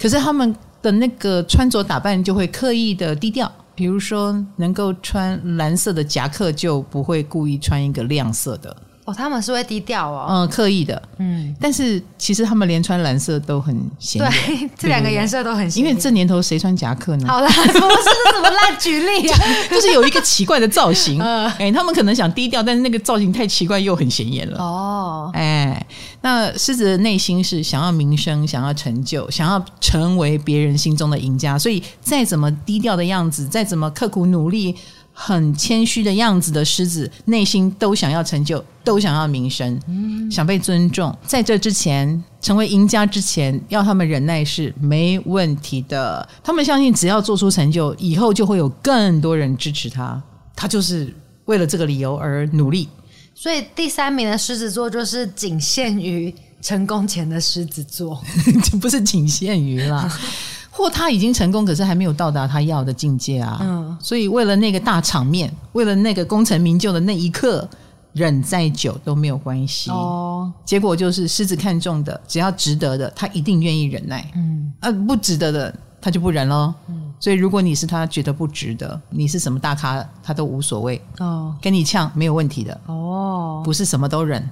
[0.00, 0.52] 可是他们。
[0.84, 8.76] 的那个穿着打扮就会刻意的低调，比如说能够穿蓝色的夹克，就不会故意穿一个亮色的。
[9.04, 15.90] 哦，他们是会低调哦，嗯，刻意的，嗯，但是其实他们连穿蓝色都很显眼，对， 这两个颜色都很显眼。
[15.90, 17.26] 因为这年头谁穿夹克呢？
[17.28, 19.38] 好啦， 不是这怎么烂举例啊？
[19.70, 24.58] 就是有一个奇怪的造型，哎、呃，他们可能想低调，但是那个造型太奇怪又很显眼了。
[24.58, 25.86] 哦，哎，
[26.22, 34.74] 那狮子的内心是想要名声，想要成就，想要成为别人心中的赢家，所以再怎么低调的样子，再怎么刻苦努力。
[35.16, 41.16] 很谦虚的样子的狮子，内心都想要成就，都想要名声，嗯、想被尊重。
[41.24, 46.28] 在这之前，成为赢家之前，要他们忍耐是没问题的。
[46.42, 50.20] 他们相信，只要做出成就，以后就会有更多人支持他。
[50.56, 52.88] 他就是为了这个理由而努力。
[53.36, 58.20] 所以，第三名的狮子座就是仅限于成功前的狮子座，
[58.80, 60.12] 不是仅限于啦。
[60.76, 63.58] 或他已经成功，可是还没有到达他要的境界啊。
[63.62, 67.66] 嗯，所以为了那个大场面，为了那个功成名就的那一刻，
[68.12, 69.88] 忍再久都没有关系。
[69.90, 74.28] 哦，结果就是狮子看中的，只要值得的，他一定愿意忍耐。
[74.34, 76.74] 嗯，啊，不值得的，他就不忍喽。
[76.88, 81.00] 嗯，所以如果你是他觉得不值得，你是什么大咖，他都无所谓。
[81.20, 82.80] 哦，跟你呛没有问题的。
[82.86, 84.50] 哦，不是什么都忍。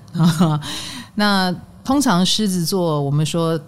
[1.16, 3.60] 那通常狮子座，我们说。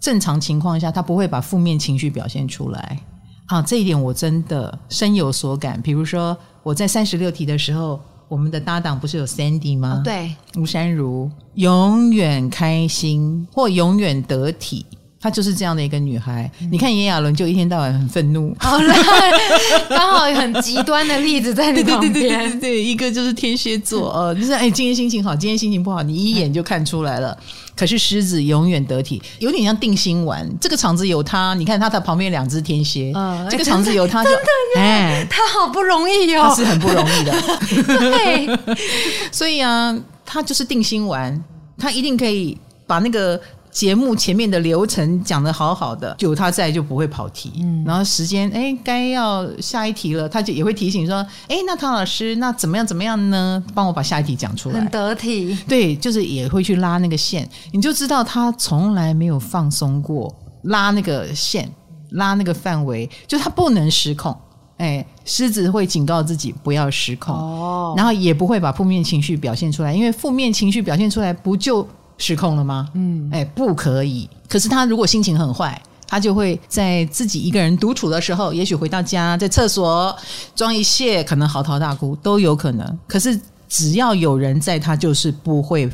[0.00, 3.00] 正常情况下，他不会把负面情绪表现出来
[3.46, 3.62] 啊！
[3.62, 5.80] 这一点我真的深有所感。
[5.82, 10.00] 比如说，我在三十六题的时候，我们的搭档不是有 Sandy 吗？
[10.00, 14.84] 哦、对，吴珊如永远开心或永远得体。
[15.20, 16.50] 她就是这样的一个女孩。
[16.60, 18.54] 嗯、你看炎亚纶就一天到晚很愤怒。
[18.60, 18.94] 好了，
[19.88, 22.12] 刚好有很极端的例子在你旁边。
[22.12, 27.36] 对对对对对，一个就是天蝎座，呃，就是哎，今天心情好，今天心情不好，你一眼就看出来了。
[27.74, 30.48] 可是狮子永远得体，有点像定心丸。
[30.58, 34.36] 这个场子有他，你看他的旁边两只天蝎，嗯、这个场子有他就，就
[34.78, 37.34] 哎，他好不容易哟、哦，他是很不容易的。
[38.10, 38.76] 对，
[39.30, 41.42] 所以啊，他就是定心丸，
[41.76, 43.40] 他一定可以把那个。
[43.76, 47.52] 节目前面的流程讲的好好的，就有他在就不会跑题。
[47.58, 53.62] 嗯，然后时间哎，该要下一题了，他就也会提醒说，哎，那唐老师那怎么样怎么样呢？
[53.74, 54.80] 帮我把下一题讲出来。
[54.80, 61.70] 很得体，对，就是也会去拉那个线，你就知道他从来没有放松过，拉那个线，
[62.12, 64.34] 拉那个范围，就他不能失控。
[64.78, 71.86] 哎，狮子会警告自己不要失控，哦，然后也不会把负面情绪表现出来，因为负面情绪表现出来不就。
[72.18, 72.88] 失控了吗？
[72.94, 74.28] 嗯，哎，不可以。
[74.48, 80.16] 可是他如果心情很坏，他就会在自己一个人独处的时候，也许回到家，在厕所
[80.54, 82.98] 装一泄，可能嚎啕大哭都有可能。
[83.08, 85.90] 可是只要有人在，他就是不会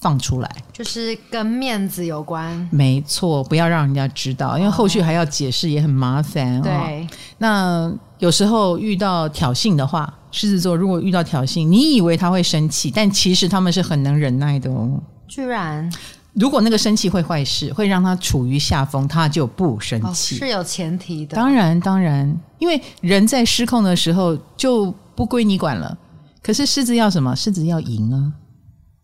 [0.00, 2.68] 放出来，就是跟面子有关。
[2.72, 6.58] 没错，不要让人家知道，因为后续还要解释，也很麻烦。
[6.58, 6.62] 哦。
[6.64, 15.00] 对，那有时候遇到挑衅的话，狮子座如果遇到挑衅，你以为他会生气，但其实他们是很能忍耐的哦。
[15.26, 15.90] 居然，
[16.32, 20.36] 如果那个生气会坏事，会让他处于下风，他就不生气。
[20.36, 21.36] 哦，是有前提的。
[21.36, 25.96] 当然，当然，因为人在失控的时候就不归你管了。
[26.42, 27.34] 可是狮子要什么？
[27.34, 28.32] 狮子要赢啊！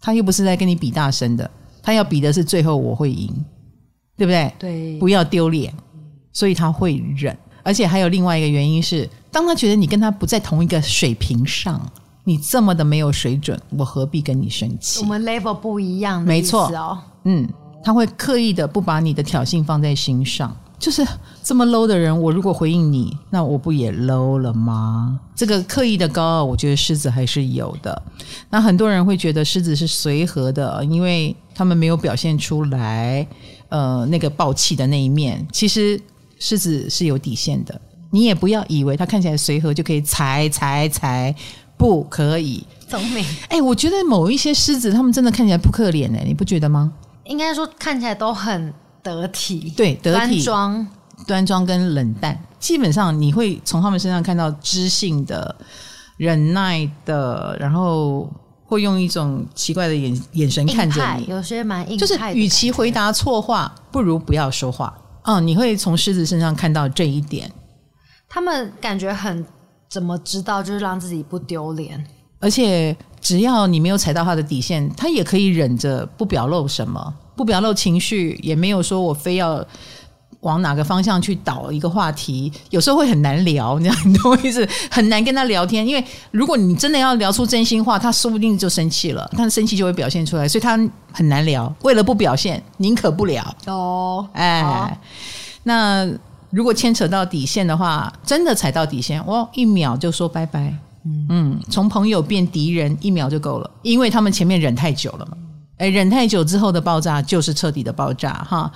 [0.01, 1.51] 他又不是在跟你比大声的，
[1.83, 3.29] 他要比的是最后我会赢，
[4.17, 4.53] 对不对？
[4.59, 5.73] 对，不要丢脸，
[6.33, 7.37] 所以他会忍。
[7.63, 11.81] 而且还有另外一个原因是，当他觉得你跟他不在同一个水平上。
[12.31, 15.01] 你这么的没有水准，我何必跟你生气？
[15.01, 16.97] 我们 level 不一样，没错哦。
[17.25, 17.49] 嗯，
[17.83, 21.05] 他会刻意的不把你的挑衅放在心上，就是
[21.43, 25.19] 这么 low 的人，我如果回应你，那我不也 low 了吗？
[25.35, 28.01] 这个刻意的高傲，我觉得狮子还是有的。
[28.49, 33.27] 那很多人会觉得狮子是随和的，因为他们没有表现出来，
[33.71, 35.45] 呃，那个暴气的那一面。
[35.51, 36.01] 其实
[36.39, 37.81] 狮子是有底线的，
[38.13, 41.35] 你也不要以为他看起来随和就可以踩踩踩，
[41.81, 42.63] 不可以。
[42.87, 43.25] 聪明。
[43.49, 46.93] 哎，我觉得某一些狮子，他们真的看起来扑克脸，哎，你不觉得吗？
[47.25, 48.73] 应该说看起来都很。
[49.03, 50.87] 得体，对，得体、端庄、
[51.27, 55.57] 端庄跟冷淡，基本上你会从他们身上看到知性的、
[56.19, 58.31] 忍耐的，然后
[58.67, 61.25] 会用一种奇怪的眼眼神看着你。
[61.29, 64.95] 有些蛮硬，就是与其回答错话，不如不要说话。
[65.23, 67.51] 嗯，你会从狮子身上看到这一点。
[68.29, 69.43] 他们感觉很
[69.91, 72.03] 怎么知道，就是让自己不丢脸，
[72.39, 77.13] 而且只要你没有踩到他的底线，他也可以忍着不表露什么。
[77.35, 79.67] 不表露情绪，也没有说我非要
[80.41, 84.69] 往哪个方向去导一个话题，有时候会很难聊，你知道，你懂我意思？
[84.91, 90.79] 很难跟他聊天，因为如果你真的要聊出真心话，他说不定就生气了，他生气就会表现出来，所以他
[91.13, 91.75] 很难聊。
[91.83, 93.43] 为了不表现，宁可不聊。
[93.67, 94.91] 哦，哎，好
[95.63, 96.07] 那
[96.51, 100.75] 如果牵扯到底线的话，真的踩到底线，我一秒就说拜拜。
[101.05, 105.37] 嗯，从朋友变敌人一秒就够了，因为他们前面忍太久了嘛。
[105.79, 108.71] 哎，忍太久之后的爆炸就是彻底的爆炸哈。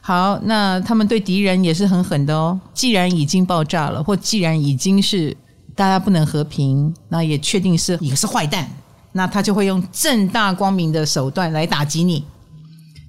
[0.00, 2.60] 好，那他们对敌人也是很狠的哦。
[2.72, 5.36] 既然已经爆炸了，或既然已经是
[5.74, 8.70] 大家不能和平，那也确定是你是坏蛋，
[9.12, 12.22] 那他就会用正大光明的手段来打击你。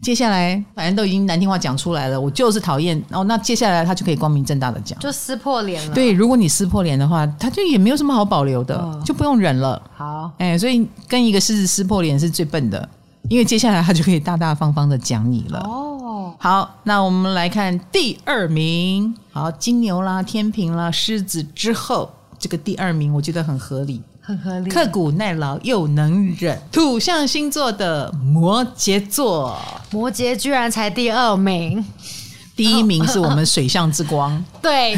[0.05, 3.23] 接下来反正都已经难听话讲出来了，我就是讨厌哦。
[3.23, 5.95] 那接下来他就可以光明正大的讲，就撕破脸了。
[5.95, 9.81] 对，如果你撕破脸的话，他就也没有什么好保留的，哦、就不用忍了。
[9.95, 12.87] 好，哎，所以跟一个狮子撕破脸是最笨的。
[13.29, 16.31] 因为接下来他就可以大大方方的讲你了哦。
[16.37, 19.11] 好，那我们来看第二名。
[19.31, 24.69] 好，金牛啦、天平啦、狮子之后，这个第二名我觉得很合理，很合理。
[24.69, 29.55] 刻苦耐劳又能忍，土象星座的摩羯座。
[29.91, 31.85] 摩羯居然才第二名，
[32.55, 34.43] 第一名是我们水象之光。
[34.61, 34.95] 对。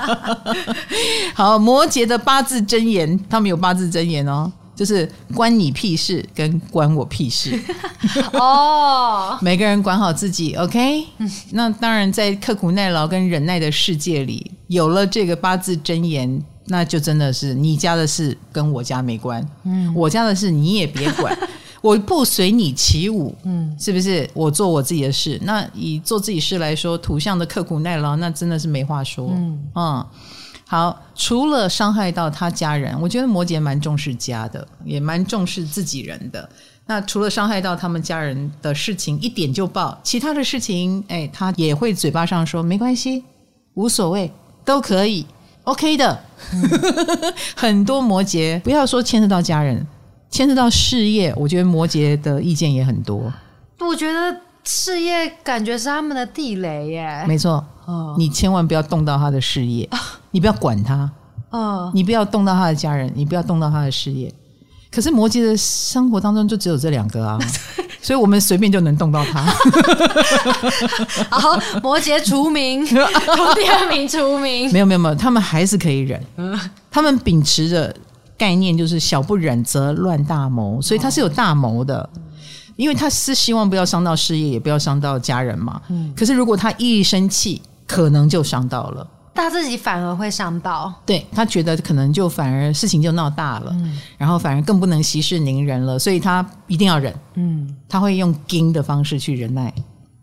[1.34, 4.52] 好，摩羯的八字真言，他们有八字真言哦。
[4.76, 7.56] 就是关你屁事，跟关我屁事
[8.34, 9.38] 哦。
[9.40, 11.04] 每个人管好自己，OK。
[11.52, 19.46] 那当然，在刻苦耐劳跟忍耐的世界里，有了这个八字真言，那就真的是你家的事跟我家没关。
[19.64, 21.36] 嗯，我家的事你也别管，
[21.82, 23.34] 我不随你起舞。
[23.44, 24.28] 嗯，是不是？
[24.32, 25.38] 我做我自己的事。
[25.42, 29.30] 那以做自己事来说，土象的刻苦耐劳，那真的是没话说。
[29.32, 29.60] 嗯。
[29.74, 30.06] 嗯
[30.66, 36.48] 好，除了伤害到他家人，我觉得摩羯蛮重视家的，也蛮重视自己人的。
[36.86, 43.22] 那除了伤害到他们家人的事情，一点就爆，其他的事情，哎，他也会嘴巴上说没关系，
[43.74, 44.32] 无所谓，
[44.64, 45.26] 都可以
[45.64, 46.18] ，OK 的。
[46.52, 46.70] 嗯、
[47.56, 49.86] 很多摩羯，不要说牵涉到家人，
[50.30, 53.32] 牵涉到事业，我觉得摩羯的意见也很多。
[53.80, 57.24] 我觉得事业感觉是他们的地雷耶。
[57.26, 57.64] 没错。
[57.86, 59.86] 哦，你千万不要动到他的事业，
[60.30, 61.10] 你不要管他，
[61.50, 64.32] 哦，你不要动到他的家人，你不要动到他的事业。
[64.94, 67.36] 可是摩羯的生活当中就只有这两个啊，
[68.00, 69.42] 所以我们随便就能动到他。
[71.30, 74.70] 好，摩羯除名， 从第二名除名。
[74.72, 76.22] 没有没有没有，他们还是可以忍。
[76.90, 77.92] 他们秉持着
[78.38, 82.08] 概念就是小不忍则乱大谋，所以他是有大谋的。
[82.76, 85.80] 因为他是希望不要伤到事业，也不要伤到家人嘛。
[85.88, 86.12] 嗯。
[86.16, 90.92] 可是如果他一生气，可能就伤到了，他自己反而会伤到。
[91.04, 97.12] 对，他觉得可能就反而事情就闹大了，嗯、然后反而更不能息事宁人了，所以他一定要忍。
[97.34, 99.74] 嗯，他会用硬的方式去忍耐，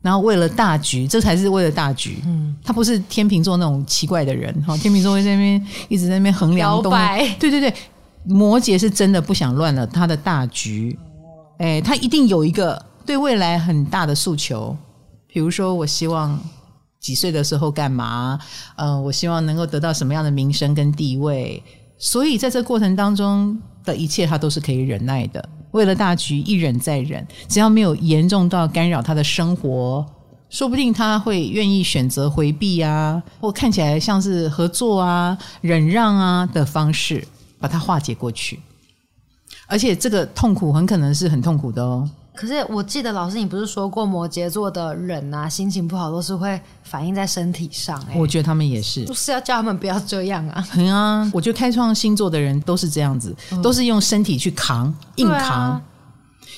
[0.01, 2.21] 然后为了大局，这才是为了大局。
[2.25, 4.53] 嗯，他不是天秤座那种奇怪的人。
[4.65, 6.97] 哈，天秤座会在那边一直在那边衡量东西。
[6.97, 7.73] 白 对对对，
[8.23, 10.97] 摩羯是真的不想乱了他的大局。
[11.57, 14.75] 哎，他一定有一个对未来很大的诉求，
[15.27, 16.39] 比如说，我希望。
[17.01, 18.39] 几岁的时候干嘛？
[18.77, 21.61] 呃，我希望能够得到什么样的名声跟地位？
[21.97, 25.49] 所以在这过程当中的一切，他都是可以忍耐的。
[25.71, 30.05] 为了大局，一忍再忍，只要没有严重到干扰他的生活，
[30.49, 37.25] 说不定他会愿意选择回避啊，或看起来像是合作啊、忍让啊的方式，
[37.59, 38.59] 把它化解过去。
[39.65, 42.09] 而且这个痛苦很可能是很痛苦的哦。
[42.33, 48.17] 可是我记得老师，你不是说过摩羯座的人啊，心情不好都是会反映在身体上，欸？
[48.17, 50.65] 我觉得他们也是，就是要叫他们不要这样啊？
[50.75, 55.81] 嗯啊，我觉得开创星座的人都是这样子，嗯、都是用身体去扛，硬扛。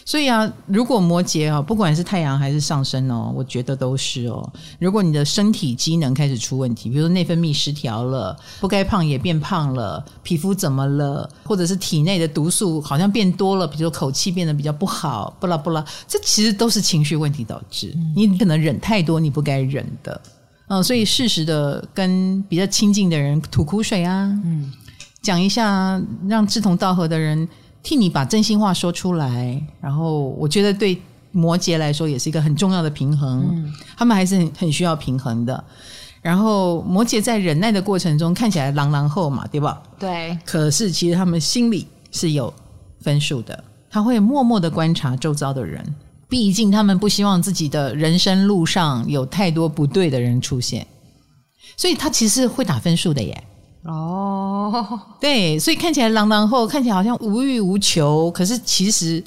[0.04, 4.48] 啊、所以啊，如果摩羯啊，不管是太阳还是上升哦，我觉得都是哦。
[4.80, 17.94] 如果你的身体机能开始出问题，比如说内分泌失调了，不该胖也变胖了，皮肤怎么了，或者是体内的毒素好像变多了，比如说口气变得比较不好，不啦不啦，这其实都是情绪问题导致。
[17.96, 20.22] 嗯、你可能忍太多你不该忍的，
[20.68, 24.72] 嗯、呃，所以适时的跟比较亲近的人吐苦水啊，嗯，
[25.22, 27.48] 讲一下，让志同道合的人。
[27.84, 31.00] 替你把真心话说出来，然后我觉得对
[31.32, 35.64] 摩羯来说也是一个很重要的平衡，嗯、他们还是很很需要平衡的。
[36.22, 39.84] 然后摩羯在忍耐的过程中看起来狼狼后嘛，对吧？
[40.00, 40.38] 对。
[40.46, 42.54] 可是其实他们心里是有
[43.02, 45.84] 分数的，他会默默的观察周遭的人，
[46.30, 50.88] 毕竟他们不希望自己的人生路上有太多不对的人出现，
[51.76, 53.44] 所以他其实会打分数的耶。
[53.86, 58.32] 哦，对，所以看起来朗朗后，看起来好像无欲无求。
[58.32, 59.22] 可是其实，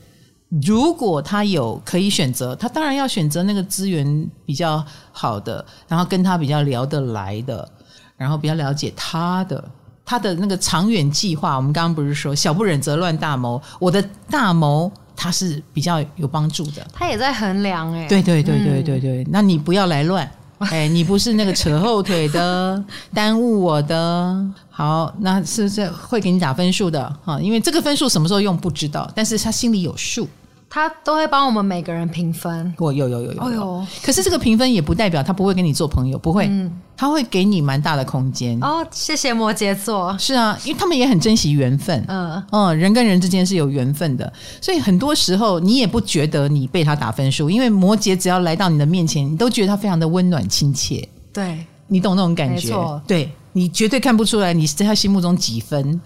[0.63, 4.83] 如果他有可以选择，他当然要选择那个资源比较
[5.13, 7.69] 好的，然后跟他比较聊得来的，
[8.17, 9.63] 然后比较了解他的，
[10.07, 11.57] 他的那个长远计划。
[11.57, 16.87] 我们刚刚不是说小不忍则乱大谋，我的大谋他是比较有帮助的。
[16.95, 20.27] 他也在衡量，哎，对对对对对对，嗯、那你不要来乱。
[20.71, 22.83] 哎，你不是那个扯后腿的，
[23.13, 24.45] 耽误我的。
[24.71, 27.15] 好，那是不是会给你打分数的？
[27.25, 30.29] 哈，因为这个分数什么时候用不知道，但是他心里有数。
[30.69, 32.75] 他都会帮我们每个人评分。
[32.79, 33.87] 我有有有有有。
[34.03, 36.47] 可是这个评分也不代表他不会跟你做朋友，不会。
[36.49, 36.81] 嗯。
[36.99, 38.59] 他会给你蛮大的空间。
[38.63, 40.17] 哦，谢谢摩羯座。
[40.19, 42.03] 是啊，因为他们也很珍惜缘分。
[42.09, 51.07] 嗯嗯，人跟人之间是有缘分的，所以很多时候你也不觉得你被他打分数，因为摩羯只要来到你的面前，你都觉得他非常的温暖亲切。
[51.35, 53.03] 对，你懂那种感觉。
[53.07, 53.31] 对。
[53.53, 55.99] 你绝对看不出来，你是在他心目中几分？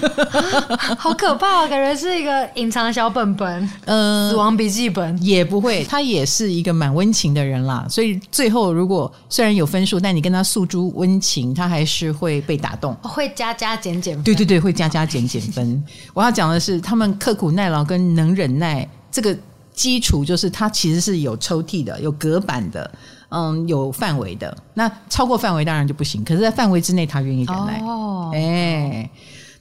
[0.96, 1.68] 好可怕啊！
[1.68, 5.84] 感觉是一个隐藏小本本，嗯，死亡笔记本也不会。
[5.84, 14.24] 他也是一个蛮温情的人啦，所以最后如果虽然有分数，但你跟他诉诸温情，他还是会被打动，会加加减减分。
[14.24, 15.84] 对对对，会加加减减分。
[16.14, 19.36] 我要讲的是，他们刻苦耐劳跟能忍耐这个
[19.74, 22.90] 基础，就是他其实是有抽屉的，有隔板的。
[23.38, 26.24] 嗯，有范围的，那超过范围当然就不行。
[26.24, 27.82] 可是，在范围之内，他愿意忍耐。
[27.84, 29.10] 哦，哎，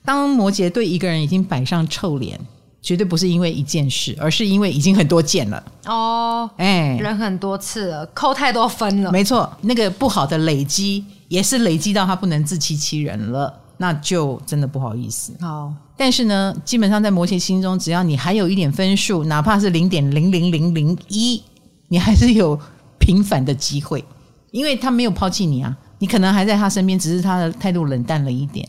[0.05, 2.39] 当摩羯对一个人已经摆上臭脸，
[2.81, 5.61] 绝对不是因为一件事，而是因为已经很多件了。
[5.87, 9.11] 哦，哎，人很多次了，扣太多分了。
[9.11, 15.33] 没错，那个不好的累积也是累积到他不能自欺欺人了，那就真的不好意思。
[15.41, 21.43] 好，但是呢，基本上在摩羯心中，只要你还有一点分数，哪怕是零点零零零零一，
[21.89, 22.57] 你还是有。
[23.05, 24.03] 平凡的机会，
[24.49, 28.67] 因为他没有抛弃你啊，你可能还在他身边，只是他的态度冷淡了一点，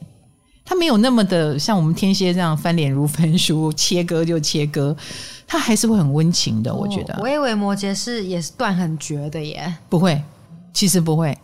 [0.63, 4.95] 他没有那么的像我们天蝎这样翻脸如焚书，切割就切割，
[5.47, 6.75] 他还是会很温情的。
[6.75, 10.23] 我觉得，我以为摩羯是也是断很绝的耶，不会，
[10.75, 11.35] 其实不会，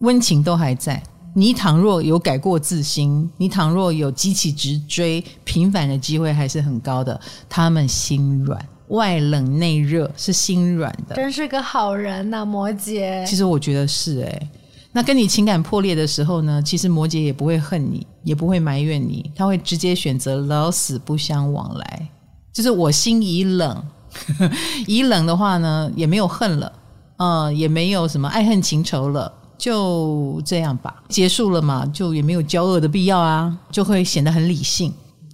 [0.00, 1.00] 温情都还在。
[1.32, 7.20] 你倘若有改过自新，你倘若有激起直追，平凡的机会还是很高的。
[7.48, 8.60] 他们心软。
[8.90, 13.26] 外冷内热是心软的，真是个好人呐、啊，摩羯。
[13.26, 14.48] 其实我觉得是哎、欸，
[14.92, 22.08] 那跟你情感破裂的时候呢，其实摩羯也不会恨你，也不会埋怨你，他会直接选择老死不相往来。
[22.52, 23.82] 就是我心已冷，
[24.86, 26.72] 已冷的话呢，也没有恨了，
[27.18, 34.92] 嗯，也没有什么爱恨情仇了，就这样吧，结束了嘛，就也没有交恶的必要啊，就会显得很理性，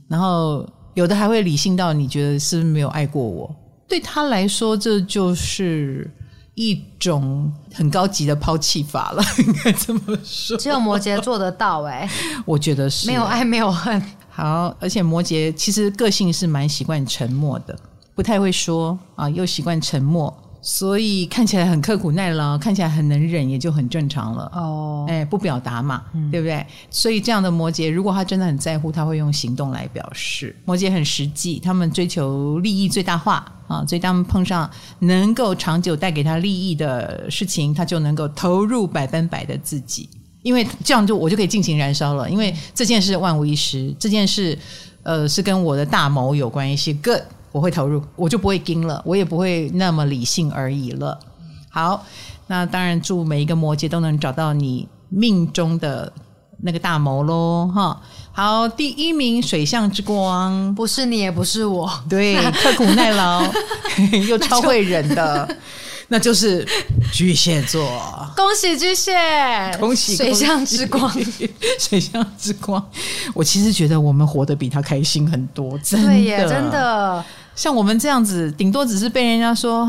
[0.09, 0.69] 然后。
[0.97, 3.55] 有的还会理性到你觉得是不是没有爱过我？
[3.87, 6.11] 对他来说，这就是
[6.55, 10.57] 一种很高级的抛弃法了， 应该这么说。
[10.57, 12.09] 只有摩羯做得到哎，
[12.47, 13.07] 我觉得是。
[13.07, 14.03] 没有爱，没有恨。
[14.31, 17.79] 好，而且摩羯其实个性是蛮习惯沉默的，
[18.15, 20.35] 不太会说啊，又习惯沉默。
[20.69, 24.51] 所以看起来很刻苦耐劳，看起来很能忍，也就很正常了。
[24.53, 26.67] 哦，哎，不表达嘛，嗯、对不对？
[26.91, 30.57] 所以这样的摩羯，如果他真的很在乎，他会用行动来表示。
[30.65, 40.09] 摩羯很实际，他们追求利益最大化啊，所以当他们碰上能够长久带给他利益的事情，他就能够投入百分百的自己，
[40.43, 42.29] 因为这样就我就可以尽情燃烧了。
[42.29, 44.59] 因为这件事万无一失，这件事
[45.05, 46.93] 呃是跟我的大谋有关系。
[46.93, 47.23] Good。
[47.57, 51.19] 我会投入，我就不会惊了，我也不会那么理性而已了。
[51.71, 52.05] 好，
[52.49, 56.13] 那当然祝每一个摩羯都能找到你命中的
[56.61, 57.99] 那个大谋喽，哈。
[58.31, 63.43] 好，第一名水象之光，不是你也不是我，对， 刻苦耐劳
[64.29, 65.57] 又超会忍的，
[66.09, 66.67] 那，就是
[67.11, 67.83] 巨蟹座。
[68.37, 69.13] 恭喜巨蟹，
[69.81, 71.11] 恭喜水象之光，
[71.81, 72.87] 水象之光。
[73.33, 77.25] 我其实觉得我们活得比他开心很多，真的，真的。
[77.57, 79.85] 像我们这样子，顶多只是被人家说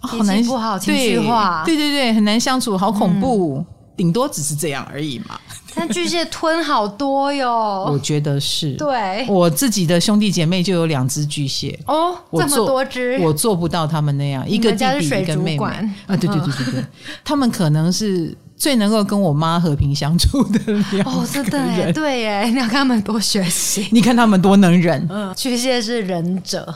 [0.00, 3.64] 好难不好，情绪化，对对对，很难相处，好恐怖，
[3.96, 5.38] 顶、嗯、多只是这样而已嘛。
[5.74, 7.48] 但巨蟹吞好多哟，
[7.90, 8.72] 我觉得是。
[8.74, 11.78] 对，我自己的兄弟姐妹就有两只巨蟹。
[11.86, 15.64] 哦，这么多只，我做不到他们那样，一个弟弟一个妹妹。
[16.06, 16.84] 啊，对对对对对，
[17.24, 20.60] 他们可能是最能够跟我妈和平相处的。
[21.06, 23.88] 哦，真的耶，对耶，你要跟他们多学习。
[23.92, 26.74] 你看他们多能忍，嗯，巨蟹是忍者，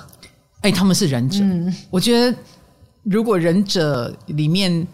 [0.62, 1.38] 哎，他们是忍者。
[1.42, 2.36] 嗯，我觉得
[3.04, 4.86] 如果忍者里面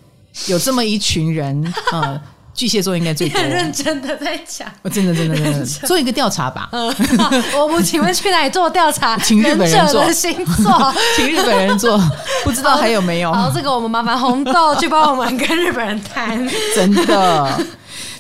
[0.46, 2.20] 有这么一群人啊。
[2.54, 3.40] 巨蟹座应该最多。
[3.40, 6.68] 很认真的在讲，我真的真的真的做一个调查吧。
[6.72, 6.86] 嗯，
[7.58, 9.16] 我不请问去哪里做调查？
[9.24, 11.98] 请日本人做的星座，请日本人做，
[12.44, 13.32] 不知道还有没有？
[13.32, 16.46] 好，这个我们麻烦红豆去帮我们跟日本人谈。
[16.76, 17.66] 真的，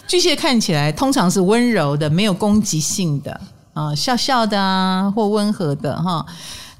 [0.08, 3.38] 巨蟹看起来通常是温柔的，没有攻击性的
[3.74, 6.24] 啊，笑笑的啊，或温和的哈。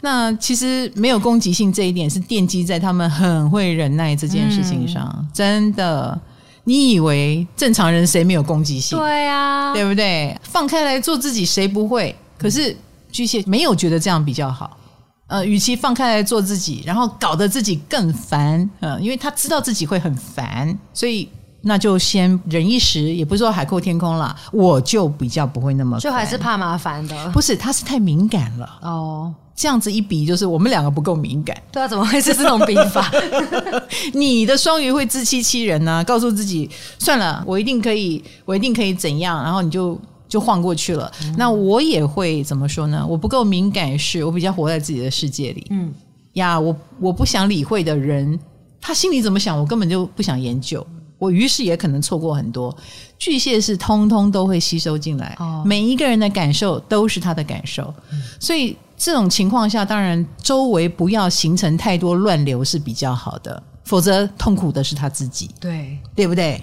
[0.03, 6.21] 那其实没有攻击性这一点是奠基在他们很会忍耐这件事情上，嗯、真的。
[6.65, 8.97] 你以为正常人谁没有攻击性？
[8.97, 10.39] 对啊，对不对？
[10.45, 12.15] 放开来做自己，谁不会？
[12.39, 12.77] 可是
[13.11, 14.77] 巨蟹没有觉得这样比较好。
[15.27, 21.29] 呃，与其放开来做自己，然后搞得自己更烦，嗯、呃，因为他知道自己会很烦，所以
[21.63, 24.37] 那就先忍一时，也不是说海阔天空了。
[24.53, 27.31] 我就比较不会那么，就还是怕麻烦的。
[27.31, 29.35] 不是，他是太敏感了哦。
[29.55, 31.57] 这样子一比，就是我们两个不够敏感。
[31.71, 33.11] 对啊，怎么会是 这种比法？
[34.15, 36.05] 你的双鱼会自欺欺人呢、啊？
[36.05, 39.43] 告诉自己算了，我一定可以，我一定可以怎样？
[39.45, 41.13] 然后你就就晃过去了。
[41.25, 43.07] 嗯、那我也会怎么说呢？
[43.07, 45.67] 我不够敏感，是我比较活在自己的世界里。
[45.71, 45.93] 嗯
[46.33, 48.41] 呀，我我不想理会的人，
[48.81, 50.85] 他心里怎么想，我根本就不想研究。
[51.19, 52.75] 我于是也可能错过很多。
[53.19, 58.75] 巨蟹是通通都会吸收进来，哦、每一个人的感受都是他的感受，嗯、所以。
[59.05, 66.63] 这种情况下，当然周围不要形成太多乱流是比较好的，否则痛苦的是他自己，对对不对？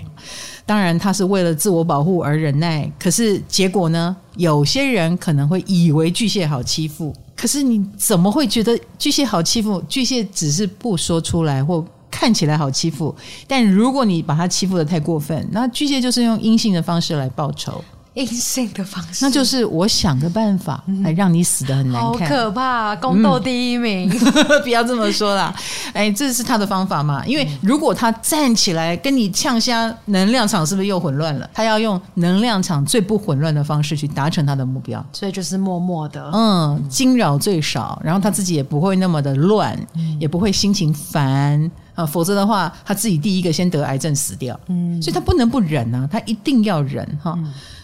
[0.66, 4.16] 当然他是为了自我保护而忍耐，可是结果呢？
[4.38, 9.84] 有些人可能会以为巨蟹好欺负，可是你怎么会觉得巨蟹好欺负？
[9.90, 13.14] 巨蟹只是不说出来或看起来好欺负，
[13.50, 17.84] 但如果你把他欺负的太过分，那巨蟹就是用阴性的方式来报仇。
[18.20, 22.96] 阴性的方式，那就是我想个办法来让你死的很难看，好可怕！
[22.98, 25.56] 宫斗第一名，嗯、 不要这么说啦。
[25.94, 27.26] 哎，这是他的方法嘛？
[27.26, 31.50] 因为如果他站起来跟你呛虾，能量场是不是又混乱了？
[31.54, 39.78] 他要用能量场最不混乱的方式去达成他的目标，所以就是默默的，嗯，惊扰最少，然后他自己也不会那么的乱，
[40.20, 42.06] 也不会心情烦啊。
[42.06, 44.60] 否则的话，他自己第一个先得癌症死掉。
[44.68, 47.38] 嗯，所以他不能不忍啊，他一定要忍哈。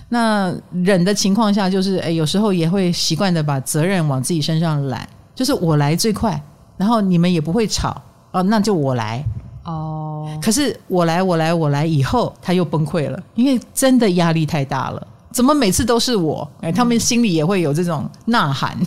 [0.10, 0.54] 那
[0.84, 6.40] 忍的情况下，就是诶，有时候也会习惯的把责任往自己身上揽，就是我来最快，
[6.78, 8.00] 然后你们也不会吵
[8.32, 9.24] 哦，那就我来
[9.64, 10.30] 哦。
[10.42, 15.08] 可是我来，我来，我来以后，他又崩溃了，因为真的压力太大了。
[15.32, 16.48] 怎么每次都是我？
[16.62, 18.78] 哎，他们心里也会有这种呐喊。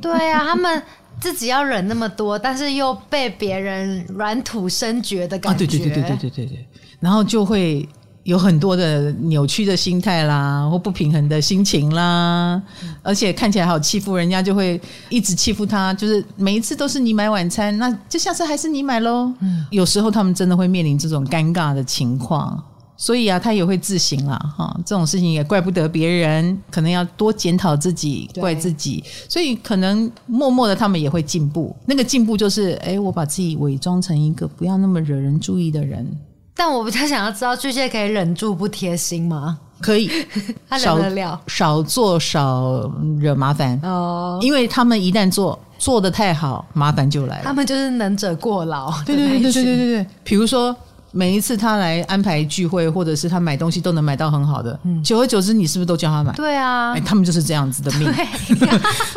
[0.00, 0.80] 对啊，他们
[1.20, 5.64] 自己要忍那么多，但是又被别人软土深掘的感觉。
[5.64, 6.66] 啊，对对对对对对对对，
[7.00, 7.88] 然后就会。
[8.24, 12.62] 有很多的扭曲的心态啦，或不平衡的心情啦，
[13.02, 15.92] 而且看起来好欺负人家，就会一直欺负他。
[15.94, 19.32] 就是每一次都是你买晚餐，那就下次还是你买喽。
[19.40, 22.62] 嗯，有时候他们真的会面临这种尴尬的情况，
[22.96, 24.38] 所以啊，他也会自省啦。
[24.56, 29.02] 哈，这种事情也怪不得别人，可能要多检讨自己，怪自己。
[29.28, 31.74] 所以可能默默的他们也会进步。
[31.86, 36.06] 那个进步就是，哎，我把自己伪装成一个不要那么惹人注意的人。
[36.54, 39.58] 但我不太想要知道巨蟹可以忍住不贴心吗？
[39.80, 40.08] 可以，
[40.68, 42.88] 他忍得了，少做少
[43.18, 44.38] 惹麻烦哦。
[44.40, 47.44] 因为他们一旦做做的太好，麻烦就来了。
[47.44, 50.06] 他们就是能者过劳，对对对对对对对。
[50.22, 50.76] 比如说
[51.10, 56.32] 每一次他来安排聚会，或者是他买东西都能买到很好的，久而久之，你是不是都叫他买？
[56.34, 58.08] 对啊，他们就是这样子的命。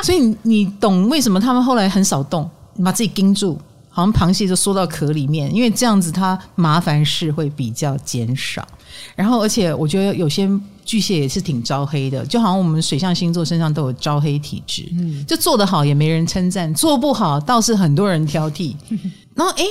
[0.01, 2.49] 所以你懂为什么他们后来很少动？
[2.73, 3.59] 你把自己盯住。
[3.96, 8.68] 好像螃蟹就缩到壳里面，因为这样子它麻烦事会比较减少。
[9.16, 10.50] 然后，而且我觉得有些
[10.84, 14.86] 巨蟹也是挺招黑的，就好像我们水象星座身上都有招黑体质。
[15.00, 18.76] 嗯，就做得好也没人称赞，做不好倒是很多人挑剔。
[19.34, 19.64] 然后，诶，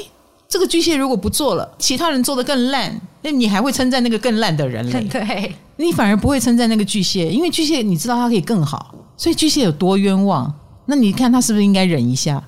[0.48, 5.04] 这个巨蟹如果不做了，其他人做得更烂，那你还会称赞那个更烂的人嘞？
[5.12, 10.50] 对，你反而不会称赞那个巨蟹，因为巨蟹你知道它可以更好，所以巨蟹有多冤枉？
[10.86, 12.42] 那你看他是不是应该忍一下？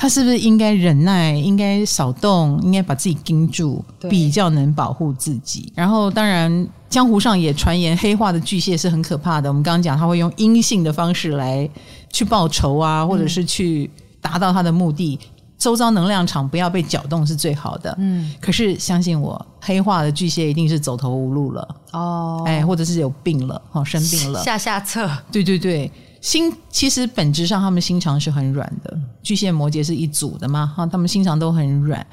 [0.00, 5.70] 他是不是应该忍耐，应该少动，应该把自己盯住，比较能保护自己？
[5.76, 9.50] 然后，当然，江湖上也传言黑化的巨蟹是很可怕的。
[9.50, 11.68] 我们刚刚讲，他会用阴性的方式来
[12.10, 13.90] 去报仇啊，或者是去
[14.22, 15.20] 达到他的目的。
[15.58, 17.94] 周遭能量场不要被搅动是最好的。
[17.98, 21.76] 嗯，可是相信我，黑化的巨蟹一定是走投无路了。
[21.92, 24.42] 哦，哎，或者是有病了，哦，生病了。
[24.42, 25.06] 下下策。
[25.30, 28.98] 对对对，心其实本质上他们心肠是很软的。
[29.22, 32.06] 巨蟹摩羯是一组的嘛，哈，他们心肠都很软，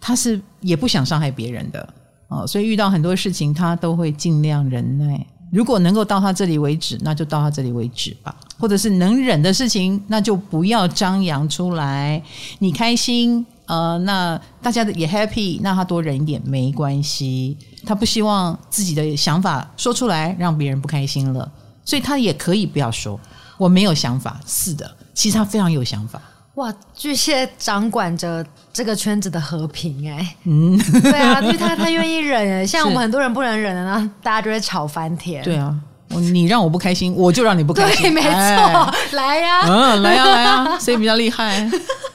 [0.00, 1.94] 他是也不想伤害别人的。
[2.28, 5.26] 哦，所以遇到很多事情，他都会尽量忍耐。
[5.52, 8.34] 如果能够到他这里为止，那就到他这里为止吧。
[8.58, 12.22] 或者是能忍的事情，那就不要张扬出来。
[12.58, 17.56] 你开心，呃，那大家也 happy，那他多忍一点没关系。
[17.84, 21.52] 他不希望自己的想法说出来，让别人不开心了，
[21.84, 23.20] 所以他也可以不要说。
[23.62, 26.20] 我没有想法，是的，其实他非常有想法。
[26.56, 35.42] 哇，巨蟹掌管着这个圈子的和平哎，嗯，对啊，因为他他愿意忍哎， 像我们很多人不能忍的呢，大家就会吵翻天。
[35.44, 35.74] 对啊，
[36.08, 38.02] 你让我不开心，我就让你不开心。
[38.02, 41.70] 对，没错，哎、来呀、啊，嗯，来呀、啊，来呀、啊， 谁比较厉害？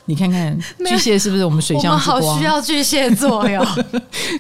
[0.06, 2.22] 你看看巨蟹是不是我们水象之光？
[2.22, 3.66] 我好需要巨蟹座哟。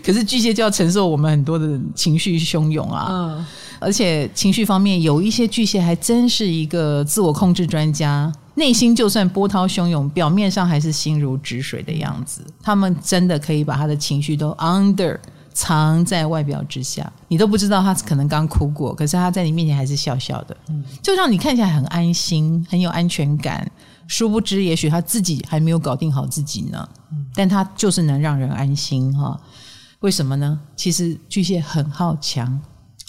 [0.05, 3.45] 可是巨蟹就要承受我们很多的情绪汹涌啊，嗯，
[3.79, 8.31] 而且情绪方面有一些巨蟹还真是一个自我控制专家。
[8.55, 12.43] 内心就算波涛汹涌，表面上还是心如止水的样子。
[12.63, 15.15] 他们真的可以把他的情绪都 under
[15.53, 20.57] 藏在外表之下，你都不知道他可能刚哭过，可是他在你面前还是笑笑的，
[21.03, 23.69] 就让你看起来很安心，很有安全感。
[24.07, 26.87] 殊不知，也许他自己还没有搞定好自己呢，
[27.35, 29.39] 但他就是能让人安心哈。
[29.99, 30.59] 为什么呢？
[30.75, 32.59] 其实巨蟹很好强。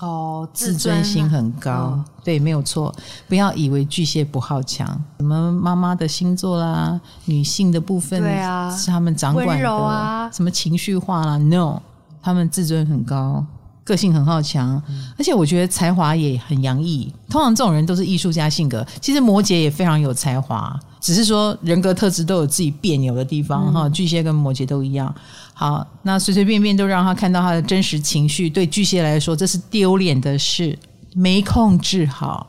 [0.01, 2.95] 哦，自尊心很高，哦、对，没有错。
[3.27, 4.87] 不要以为巨蟹不好强，
[5.19, 11.81] 什么妈妈的星座啦，女性的部分，对啊，是他们掌管的，啊、什么情绪化啦，no，
[12.23, 13.45] 他们自尊很高，
[13.83, 17.13] 个性很好强，嗯、而且我觉得才华也很洋溢。
[17.29, 23.89] 通常这种人都是艺术家性格，其实摩羯也非常有才华，只是说人格特质都有自己别扭的地方哈。
[23.89, 25.13] 嗯、巨蟹跟摩羯都一样。
[25.61, 30.79] 好，那随随便便都让他看到他的真实情绪，对巨蟹来说这是丢脸的事，
[31.17, 32.47] 没控制好，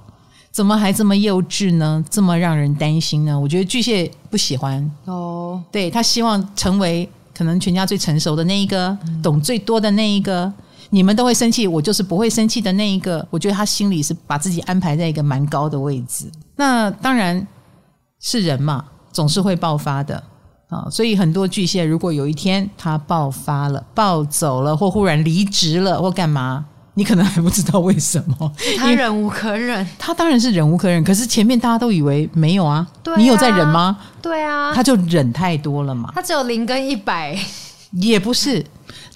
[0.52, 2.06] 怎么还这么幼稚呢？
[2.08, 3.40] 这么让人担心呢？
[3.40, 10.54] 我觉得巨蟹不喜欢哦，对，他希望成为可能全家最成熟的那一个，嗯、懂最多的那一个。
[10.92, 13.28] 你们都会生气，我就是不会生气的那一个。
[13.32, 16.26] 我觉得他心里是把自己安排在一个蛮高的位置。
[16.56, 17.48] 那当然
[18.20, 20.24] 是人嘛，总是会爆发的。
[20.70, 26.64] 啊，所以很多巨蟹，如果有一天他爆发了、暴走了，或忽然离职了，或干嘛，
[26.94, 28.52] 你可能还不知道为什么。
[28.78, 31.04] 他忍无可忍，他当然是忍无可忍。
[31.04, 33.98] 可是前面大家都以为没有啊，对啊，你有在忍吗？
[34.22, 36.12] 对啊，他就忍太多了嘛。
[36.14, 37.36] 他只有零跟一百，
[37.94, 38.64] 也不是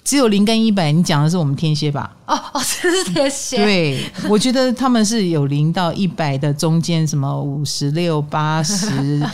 [0.02, 0.90] 只有零跟一百。
[0.90, 2.10] 你讲的是我们天蝎吧？
[2.26, 3.58] 哦哦，这是天蝎。
[3.58, 9.24] 对，我觉得他们是有零到一百的中间，什么五十六、八十。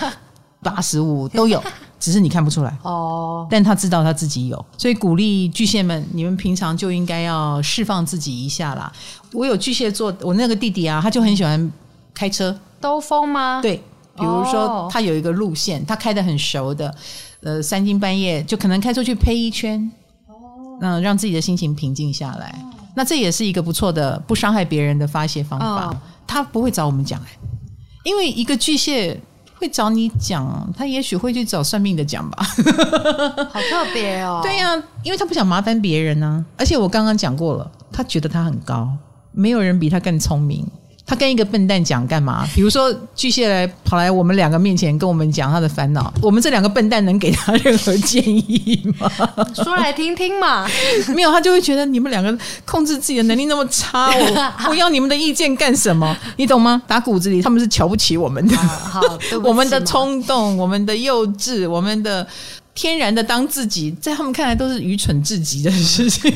[0.63, 1.63] 八十五都有，
[2.01, 3.47] 只是你看不出来哦。
[3.49, 8.91] 但他知道他自己有，所以鼓励巨蟹们，你们平常就应该要释放自己一下啦。
[9.33, 11.71] 我有巨蟹座，我那个弟弟啊，他就很喜欢
[12.13, 13.61] 开车兜风吗？
[13.63, 13.77] 对，
[14.17, 16.93] 比如说他有一个路线，他开的很熟的，
[17.43, 19.93] 呃，三更半夜就可能开出去呸一圈，
[20.27, 20.35] 哦，
[20.81, 22.59] 嗯，让自己的心情平静下来。
[22.97, 25.95] 那这也是一个不错的不伤害别人的发泄方法。
[26.27, 27.29] 他不会找我们讲哎，
[28.05, 29.21] 因为一个巨蟹。
[29.61, 32.43] 会找你讲，他也许会去找算命的讲吧。
[33.53, 34.41] 好特别哦。
[34.43, 36.57] 对呀、啊，因为他不想麻烦别人呢、啊。
[36.57, 38.91] 而且我刚刚讲过了，他觉得他很高，
[39.33, 40.67] 没有人比他更聪明。
[41.11, 42.47] 他跟一个笨蛋讲干嘛？
[42.55, 49.11] 比如说巨蟹来跑来我们两个面前跟我们讲他的烦恼，我们这两个笨蛋能给他任何建议吗？
[49.53, 50.65] 说来听听嘛。
[51.13, 56.17] 没有，他就会觉得你们两个控制自己的能力那么差，我 我要你们的意见干什么？
[56.37, 56.81] 你懂吗？
[56.87, 58.57] 打骨子里他们是瞧不起我们的。
[58.57, 59.01] 好，
[59.43, 62.25] 我们的冲动，我们的幼稚，我们的。
[62.75, 66.33] 天然的当自己，在他们看来都是愚蠢至极的事情，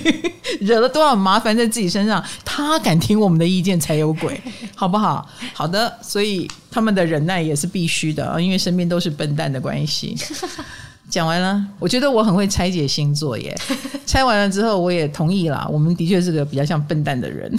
[0.61, 4.41] 惹了多少麻烦在自己身上，他敢听我们的意见才有鬼，
[4.75, 5.27] 好不好？
[5.53, 10.17] 好的，所以他们的忍耐也是必须的啊，因为身边都是笨蛋的关系。
[11.11, 13.57] 讲完了，我觉得我很会拆解星座耶。
[14.05, 17.53] 拆完了之后，我也同意啦，我们的确是个比较像笨蛋的人，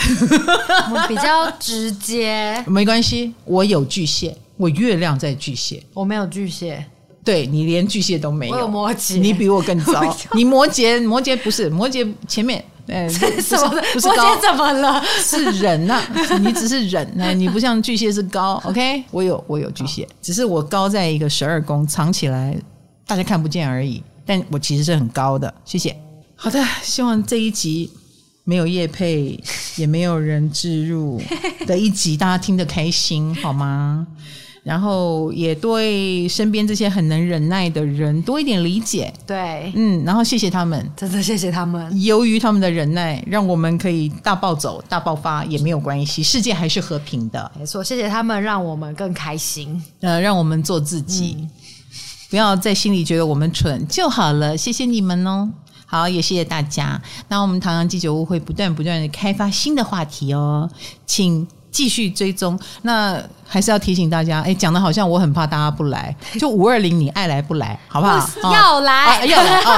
[0.91, 2.61] 我比较直接。
[2.67, 6.83] 没关系，我有巨蟹，我月亮在巨蟹，我没有巨蟹。
[7.25, 10.15] 对，你连巨蟹都没有，我有摩羯，你比我更糟。
[10.33, 13.81] 你摩羯，摩羯不是摩羯前面，哎，什么？
[13.93, 15.03] 不是高，摩羯怎么了？
[15.19, 18.61] 是人呐、啊，你只是人，哎， 你不像巨蟹是高。
[18.63, 22.55] OK，我有我有巨蟹，只是我高在一个十二宫，藏起来
[23.07, 24.03] 大家看不见而已。
[24.23, 25.51] 但我其实是很高的。
[25.65, 25.95] 谢谢。
[26.35, 27.91] 好的，希望这一集
[28.43, 29.39] 没有夜配，
[29.77, 31.19] 也没有人置入
[31.65, 34.05] 的一集，大家听得开心好吗？
[34.65, 39.13] 然后也对身边这些很能忍耐的人多一点理解。
[39.27, 42.01] 对，嗯，然后谢谢他们，真的谢谢他们。
[42.01, 47.51] 由于他们的忍耐，让我们可以大暴走、大爆发也没有关系，世界还是和平的。
[47.59, 49.79] 没错，谢谢他们，让我们更开心。
[49.99, 51.49] 呃，让我们做自己，嗯、
[52.31, 54.57] 不要在心里觉得我们蠢就好了。
[54.57, 55.47] 谢谢你们哦。
[55.85, 56.99] 好，也谢谢大家。
[57.27, 60.67] 那我们唐阳鸡酒屋会不断不断的开发新的话题哦，
[61.05, 62.57] 请继续追踪。
[62.83, 68.25] 那还是要提醒大家，哎，讲的好像我很怕大家不来，就五二零，你爱来不来，好不好？
[68.41, 69.77] 不要来，啊、要来啊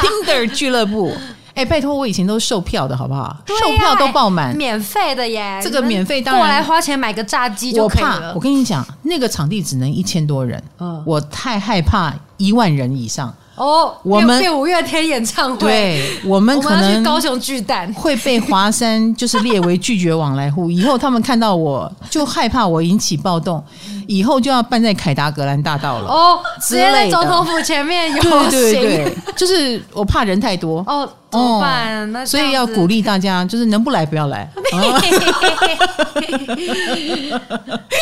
[0.00, 1.14] ！Tinder 俱乐部，
[1.54, 3.36] 哎，拜托，我以前都是售票的，好不好？
[3.46, 5.60] 售票都爆满，免费的耶。
[5.62, 8.32] 这个免费当然过来花钱买个炸鸡就可以了。
[8.34, 13.32] 我跟你讲，那个场地只能一千多人，嗯，我太害怕一万人以上。
[13.54, 20.70] 哦，我们五月天演唱会，对，我们可能去高雄巨蛋会被华山就是列为拒绝往来户。
[20.70, 23.62] 以后他们看到我就害怕我引起暴动，
[24.06, 26.08] 以后就要办在凯达格兰大道了。
[26.08, 30.84] 哦，直接在总统府前面游行，对对对，就是我怕人太多。
[30.86, 32.10] 哦，怎么办？
[32.12, 34.48] 那所以要鼓励大家，就是能不来不要来。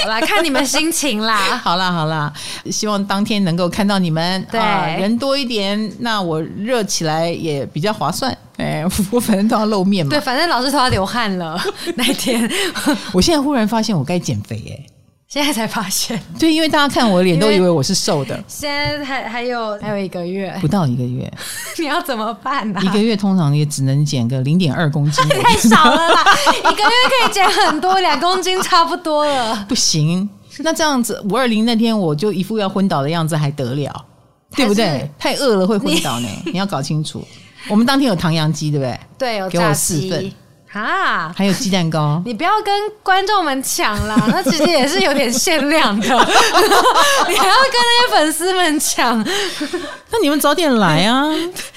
[0.03, 1.37] 好啦，看你们心情啦。
[1.63, 2.33] 好啦好啦，
[2.71, 4.47] 希望当天能够看到你们。
[4.51, 4.61] 对，
[4.99, 8.37] 人多一点，那我热起来也比较划算。
[8.57, 10.11] 哎，我反正都要露面嘛。
[10.11, 11.61] 对，反正老师都要流汗了
[11.97, 12.51] 那天。
[13.13, 14.75] 我现在忽然发现我该减肥哎，
[15.33, 16.21] 现在才发现。
[16.41, 18.43] 对，因为大家看我的脸都以为我是瘦的。
[18.49, 21.33] 现在还还有还有一个月，不到一个月，
[21.79, 22.81] 你要怎么办呢？
[22.83, 26.25] 一个月通常也只能减个零点二公斤，太少了啦！
[26.59, 29.65] 一个月可以减很多，两公斤差不多了。
[29.69, 30.29] 不行，
[30.59, 34.05] 那这样子五二零那天我就一副要昏倒的样子，还得了？
[34.57, 35.09] 对不对？
[35.17, 37.25] 太饿了会昏倒呢，你，你要搞清楚。
[37.69, 39.01] 我们当天有唐扬鸡，对不对？
[39.17, 40.33] 对，有给我四份
[40.73, 42.23] 啊，还有鸡蛋糕。
[42.27, 46.07] 你不要跟观众们抢啦， 那其实也是有点限量的。
[46.07, 49.19] 你还要跟那些粉丝们抢，
[50.11, 51.25] 那你们早点来啊！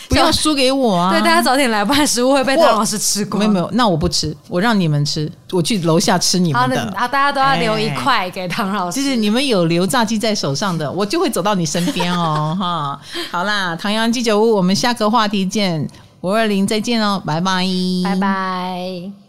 [0.09, 1.11] 不要输给我啊！
[1.11, 3.39] 对，大家早点来，不然食物会被唐老师吃光。
[3.39, 6.79] 没有没有，那我不吃，我让你们吃，我去楼下吃你们的。
[6.95, 9.01] 啊大家都要留一块给唐老师。
[9.01, 12.99] 就是你们有留炸鸡在手上的，我就会走到你身边哦，哈。
[13.31, 15.87] 好啦，唐阳鸡酒屋，我们下个话题见，
[16.23, 17.67] 五二零再见哦，拜拜，
[18.03, 19.22] 拜拜。